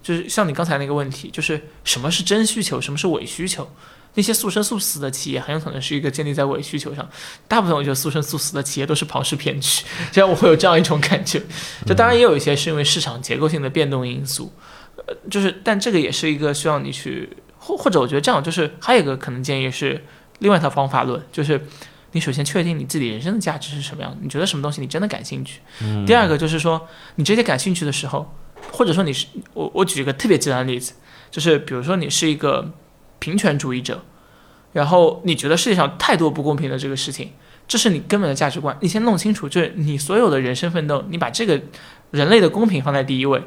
[0.02, 3.70] 就是像你刚才那个问题，就是什么是真需求，什么是伪需求？
[4.14, 7.08] 那些速生速死的企业很有可能是一个建立在伪需求上，
[7.48, 11.40] 大部分我觉得速生速死的企业都是庞氏骗局， 这样我会有这样一种感觉。
[11.86, 14.52] 就当然也有一些是因为市场结构性的变动因素，
[15.06, 20.04] 呃，就是但这个也是一个需要你去或或者我觉得这样就是还有一个可能建议是
[20.40, 21.66] 另外一套方法论，就是
[22.12, 25.60] 你首先确定你自己人生的价值是什么样，你觉得什么东西你真的感兴趣。
[26.06, 26.86] 第二个就是说
[27.16, 28.34] 你这些感兴趣的时候，
[28.72, 30.94] 或者说你是我我举一个特别极端的例子，
[31.30, 32.72] 就是比如说你是一个
[33.18, 34.04] 平权主义者，
[34.72, 37.32] 然后你觉得世界上太多不公平的这个事情，
[37.66, 41.60] 这是你根本的价值观，你先弄清楚，就是你所有的人生奋斗，你把这个
[42.10, 43.42] 人类的公平放在第一位。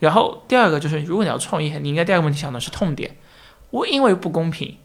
[0.00, 3.16] 然后第二个就是，如果你要创业，你应该第二个问题想的是痛点。
[3.70, 4.76] 我因为不公平，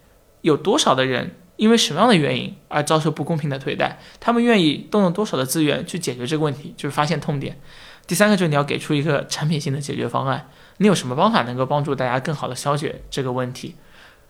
[0.42, 4.00] 有多少的人因为什么样的原因而遭受不公平的对待？
[4.18, 6.74] 他们愿意动用多少的资源去解决这个问题？
[6.78, 7.60] 就是发现痛点。
[8.08, 13.76] 第三个就是你要给出一个产品性的解决方案，你有什么方法能够帮助大家更好的消解这个问题？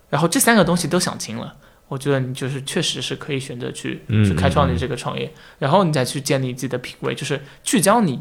[0.10, 1.56] 然后这三个东西都想清了，
[1.88, 8.20] 我觉得你就是确实是可以选择去嗯去开创你这个创业，然后你再去建立自己的品味，就是聚焦你，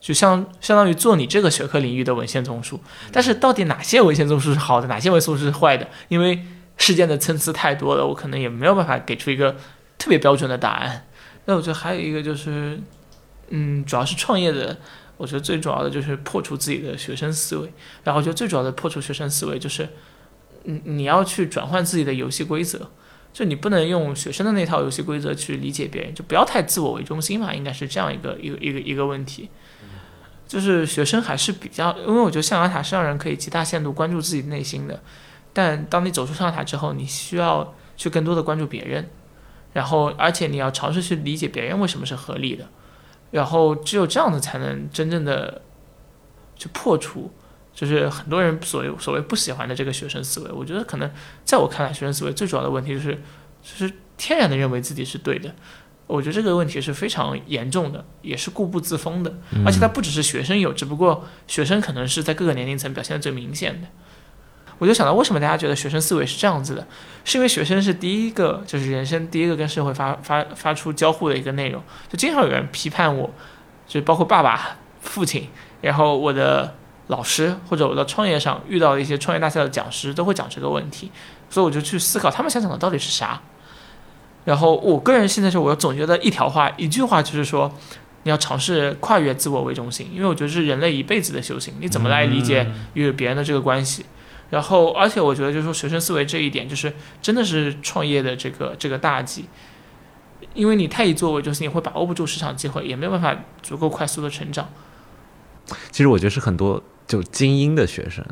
[0.00, 2.80] 就相相当于做你这个学科领域的文献综述。
[3.12, 5.86] 但是到底哪些文献综述是好的，哪些文献综述是坏的？
[6.08, 6.42] 因为
[6.76, 9.56] 事件的参差太多了，我可能也没有办法给出一个
[9.96, 11.06] 特别标准的答案。
[11.46, 12.80] 那我觉得还有一个就是，
[13.48, 14.76] 嗯，主要是创业的，
[15.16, 17.72] 我觉得最主要的就是破除自己的学生思维。
[18.02, 19.88] 然后我觉得最主要的破除学生思维就是，
[20.64, 22.90] 你你要去转换自己的游戏规则，
[23.32, 29.48] 就你不能用学生的那套游戏规则去理解别人，就不要太自我为中心嘛，应该是这样一个一个一个一个问题。
[30.46, 35.02] 就是学生还是比较，因为我觉得象牙塔是让人可以极大限度关注自己内心的，
[35.54, 39.08] 但当你走出象牙塔之后，你需要去更多的关注别人，
[39.72, 42.68] 然后而且你要尝试去理解别人为什么是合理的，
[43.30, 45.62] 然后只有这样子才能真正的
[46.56, 47.32] 去破除，
[47.72, 50.50] 就是很多人所谓所谓不喜欢的这个学生思维。
[50.50, 51.10] 我觉得可能
[51.44, 53.14] 在我看来，学生思维最主要的问题就是，
[53.62, 55.54] 就是天然的认为自己是对的。
[56.06, 59.32] 我觉得这个问题是非常严重的，也是固步自封的，
[59.64, 63.88] 而且它不只是学生有，只不过学生可能是在各个年龄层表现的最明显的。
[64.78, 66.86] 我就想到，为什么大家觉得学生思维是这样子的？
[67.24, 71.82] 是因为学生是第一个，就是人生第一个跟社会发发发出交互的一个内容。
[72.08, 73.30] 就经常有人批判我，
[73.86, 75.48] 就包括爸爸、父亲，
[75.80, 76.74] 然后我的
[77.06, 81.10] 老师或者我在创业上遇到的一些创业大赛的讲师都会讲这个问题，
[81.48, 83.40] 所以我就去思考他们想讲的到底是啥。
[84.44, 87.72] 然后我个人现在是我总结的一条话，一句话就是说，
[88.24, 91.72] 你要尝试跨越自我为中心，因为我觉得是人类一辈子的修行。
[91.80, 94.04] 你怎么来理解与别人的这个关系？
[94.54, 99.46] 然后，而且我觉得就是说学生思维这一点，就是真的是创业的这个这个大忌，
[100.54, 104.68] 因为你太以自我为就是，你会把握不住市场机会，也没有办法足够快速的成长。
[105.90, 108.24] 其实我觉得是很多就精英的学生，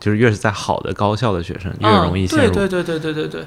[0.00, 2.54] 就是越是在好的高校的学生，越容易嗯、陷入。
[2.54, 3.46] 对对对对对对对。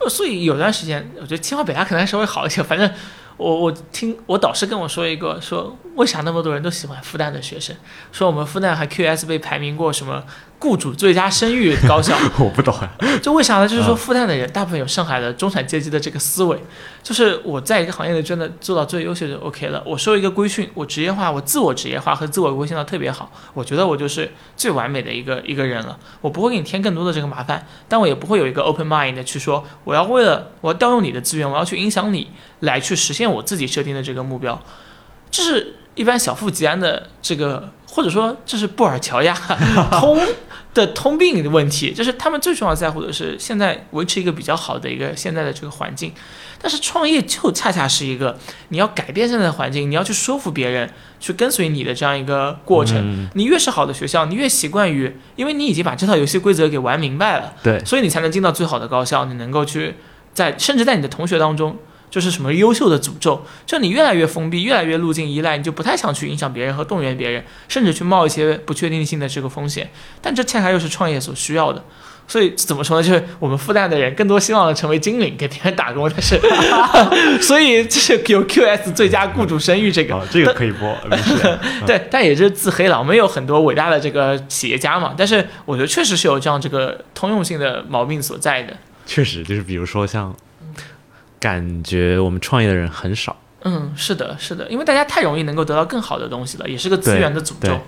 [0.00, 2.62] 呃，所以有段时间，我觉得清华北大可能还稍微好一些。
[2.62, 2.88] 反正
[3.36, 7.74] 我我听我导师跟我说一个，说为啥那么多人都喜欢复旦的学生？
[8.12, 10.22] 说我们复旦还 QS 被排名过什么
[10.60, 12.16] 雇主最佳声誉高校。
[12.38, 12.88] 我不懂啊。
[13.20, 13.66] 就为啥呢？
[13.66, 16.56] 就是说复旦的人大部分有上海的中产阶级的这个思维，
[17.02, 19.82] 就是我在一个行业里真的做到最优秀就 OK 了。
[19.84, 25.98] 我受一个规训，我职业化，我自我职业化和自我规训的特别好，我觉得我就是最完美的一个一个人了。
[26.20, 32.30] 我不会给你添更多的这个麻烦，但我也不会有一个 open mind 的去说我要为了我要调用你的资源，我要去影响你
[32.60, 34.62] 来去实现我自己设定的这个目标。
[35.30, 39.34] 这是一般小富即安的这个，或者说这是布尔乔亚
[40.00, 40.18] 通
[40.72, 46.12] 的通病的问题，就是他们最重要在乎的是现在维持一个比较好的一个现在的这个环境。
[46.60, 48.36] 但是创业就恰恰是一个
[48.70, 50.88] 你要改变现在的环境，你要去说服别人
[51.20, 52.98] 去跟随你的这样一个过程。
[52.98, 59.94] 嗯你越是好的学校，你越习惯于，因为你已经把这套游戏规则给玩明白了，对，所以你才能进到最好的高校，你能够去
[60.32, 61.76] 在甚至在你的同学当中，
[62.10, 69.90] 就是什么优秀的诅咒，就你越来越封闭，越来越路径依赖，你就不太想去影响别人和动员别人，甚至去冒一些不确定性的这个风险。
[70.20, 71.84] 但这恰恰又是创业所需要的。
[72.30, 73.02] 所以怎么说呢？
[73.02, 76.10] 就是我们复旦的人更多希望成为精灵，给别人打工。
[76.10, 76.38] 但是，
[77.40, 81.58] 所以就是有 QS 最佳雇主声誉这个，哦，这个可以播，没事。
[81.86, 82.98] 对，但也是自黑了。
[82.98, 88.76] 我们有很多伟大的这个企业家嘛，但是我觉得确实是有这样这个通用性的毛病所在的。
[89.06, 90.36] 确实，就是比如说像，
[91.38, 93.36] 感觉我们创业的人很少。
[93.62, 97.80] 嗯，是的，是的，因为大家太容易能够得到更好的东西了，也是个资源的诅咒。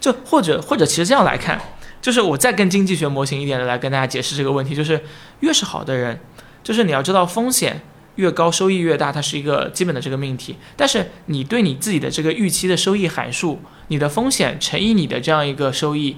[0.00, 1.60] 就或者或者，其实这样来看，
[2.00, 4.98] 就是我再更经济学模型一点的来跟大家解释这个问题，就是
[5.40, 6.18] 越是好的人，
[6.62, 7.82] 就是你要知道风险
[8.14, 10.56] 越高，收益越大，它是一个基本的这个命题。
[10.74, 16.16] 但是你对你自己的这个预期的收益函数，你的风险乘以你的这样一个收益。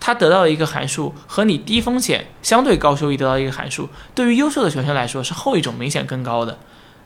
[0.00, 6.58] 它得到的一个函数和你低风险相对高收益得到一个函数，对于优秀的学生来说是后一种明显更高的，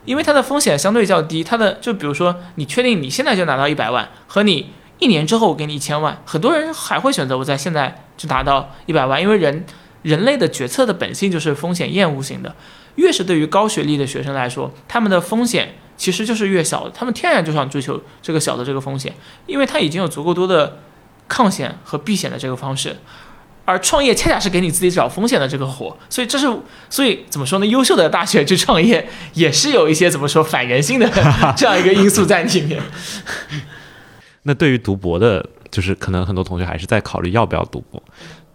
[0.04, 1.44] 因为它的风险相对较低。
[1.44, 9.66] 它的就比如说你确定你现在就拿到一百万，和你一年之后我给你一千万，很多人还会选择我在现在就拿到一百万，因为人
[10.02, 12.54] 人类的决策的本性就是风险厌恶型的。
[12.94, 19.12] 越是对于高学历的学生来说，他们的风险其实就是越小的，他们天然就想追求这个小的这个风险，
[19.44, 20.78] 因为他已经有足够多的。
[21.28, 22.96] 抗险和避险的这个方式，
[23.64, 26.46] 而创业恰恰是给你自己找风险的这个活，所以这是，
[26.88, 27.66] 所以怎么说呢？
[27.66, 31.08] 优秀的大学去创业也是有一些怎么说反人性的
[31.56, 32.80] 这样一个因素在里面。
[34.44, 38.00] 那对于读博的，就是可能很多同学还是在考虑要不要读博，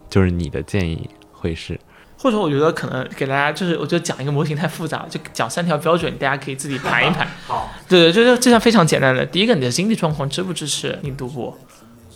[0.08, 1.78] 就是你的建议会是？
[2.16, 7.26] 或者说，我觉得可能给大家就是，我觉得讲一个模型太复杂，就讲三条标准，大家可以自己盘一盘。
[7.48, 9.26] 好，对对，这就这项非常简单的。
[9.26, 11.58] 第一个，你的经济状况支不支持你读博？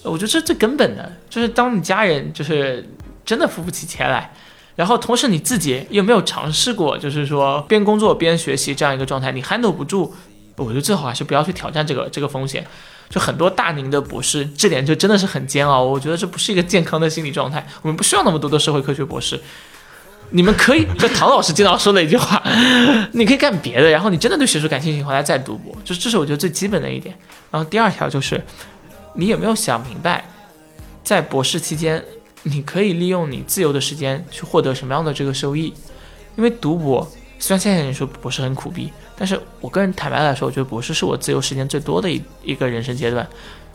[0.08, 2.88] 我觉得这最根本的就是，当你家人就是
[3.24, 4.32] 真的付不起钱来，
[4.76, 10.14] 然后同时你自己又没有尝试过，就是说边工作边学习这样一个状态，你 handle 不住，
[10.56, 12.64] 我觉得最好还是不要去挑战这个这个风险。
[13.08, 15.82] 就很多大龄的博士，这点就真的是很煎熬。
[15.82, 17.64] 我觉得这不是一个健康的心理状态。
[17.82, 19.40] 我们不需要那么多的社会科学博士，
[20.30, 22.42] 你们可以就唐老师经常说的一句话，
[23.12, 27.16] 你可以干别的，然后你真的对学术感兴趣，回来再读博，就这是我觉得最基本的一点。
[27.50, 28.42] 然后第二条就是。
[29.16, 30.24] 你有没有想明白，
[31.02, 32.04] 在博士期间，
[32.42, 35.72] 你可以利用你自由的时间去获得什么样的这个收益？
[36.36, 43.26] 因为读博，虽然现在你说博士很苦逼，但是我个人坦白来说，我觉得博士是我自由时间最多的一一个人生阶段，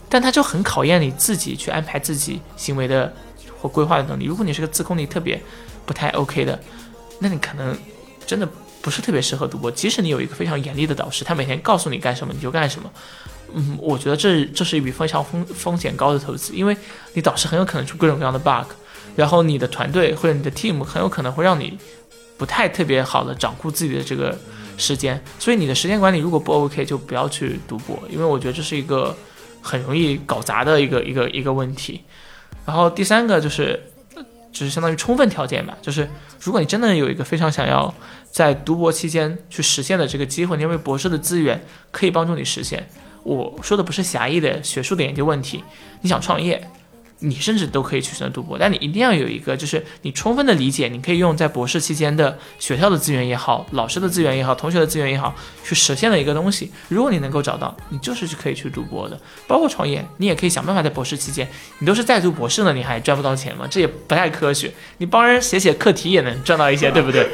[0.08, 3.12] 但它就很考验你自己去安排自己行为的
[3.60, 4.26] 或规划的能力。
[4.26, 5.42] 如果你是个自控力特别
[5.84, 6.58] 不太 OK 的，
[7.18, 7.76] 那你可能
[8.24, 8.48] 真的
[8.80, 9.68] 不是特别适合读博。
[9.68, 12.88] 即使你有一个非常严厉的导师，他每天告诉你干什么你就干什么。
[13.54, 16.76] 嗯，我觉得这这是一笔非常风风险高的投资，因为
[17.14, 18.72] 你导师很有可能出各种各样的 bug，
[19.16, 21.78] 然后你的团队或者你的 team 很有可能会让你
[22.38, 24.38] 不太特别好的掌控自己的这个
[24.76, 29.14] 时间，所以你的时间管理如果不 OK，就不要去读博，因为我觉得这是一个
[29.60, 32.00] 很容易搞砸的一个一个一个问题。
[32.64, 33.78] 然后第三个就是，
[34.50, 36.08] 就是相当于充分条件吧，就是
[36.40, 37.92] 如果你真的有一个非常想要
[38.30, 42.88] 在读博期间去实现的这个机会，因为博士的资源可以帮助你实现。
[43.22, 45.62] 我说的不是狭义的学术的研究问题，
[46.00, 46.60] 你想创业，
[47.20, 56.72] 你甚至都可以去选择读博，但你一定要有一个，就是你充分的理解，你可以用在博士期间的学校的资源也好，老师的资源也好，同学的资源也好，去实现的一个东西。
[56.88, 59.16] 如果你能够找到，你就是去可以去读博的。
[59.46, 61.48] 包括创业，你也可以想办法在博士期间，
[61.78, 63.68] 你都是在读博士了，你还赚不到钱吗？
[63.70, 64.72] 这也不太科学。
[64.98, 67.28] 你帮人写写课题也能赚到一些，对不对？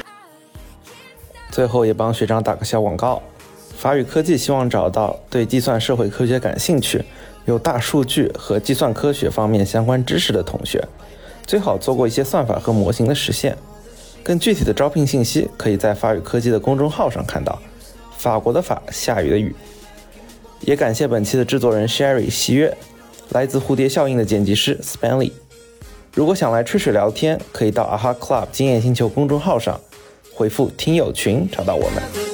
[1.50, 3.22] 最后也帮学长打个小广告。
[3.78, 7.00] 法语科技希望找到对计算社会科学感兴趣、
[7.44, 10.84] 有大数据和计算科学方面相关知识的同学，
[11.46, 13.56] 最好做过一些算法和模型的实现。
[14.24, 17.56] 更具体的招聘信息可以在法语科技的公众号上看到。
[18.16, 19.54] 法国的法，下雨的雨。
[20.62, 22.76] 也感谢本期的制作人 Sherry 喜悦，
[23.28, 25.30] 来自蝴蝶效应的剪辑师 Spanley。
[26.12, 29.80] 如果想来吹水聊天，可以到 AHA Club 经验星球公众号上
[30.34, 32.27] 回复“听友群”找到我们。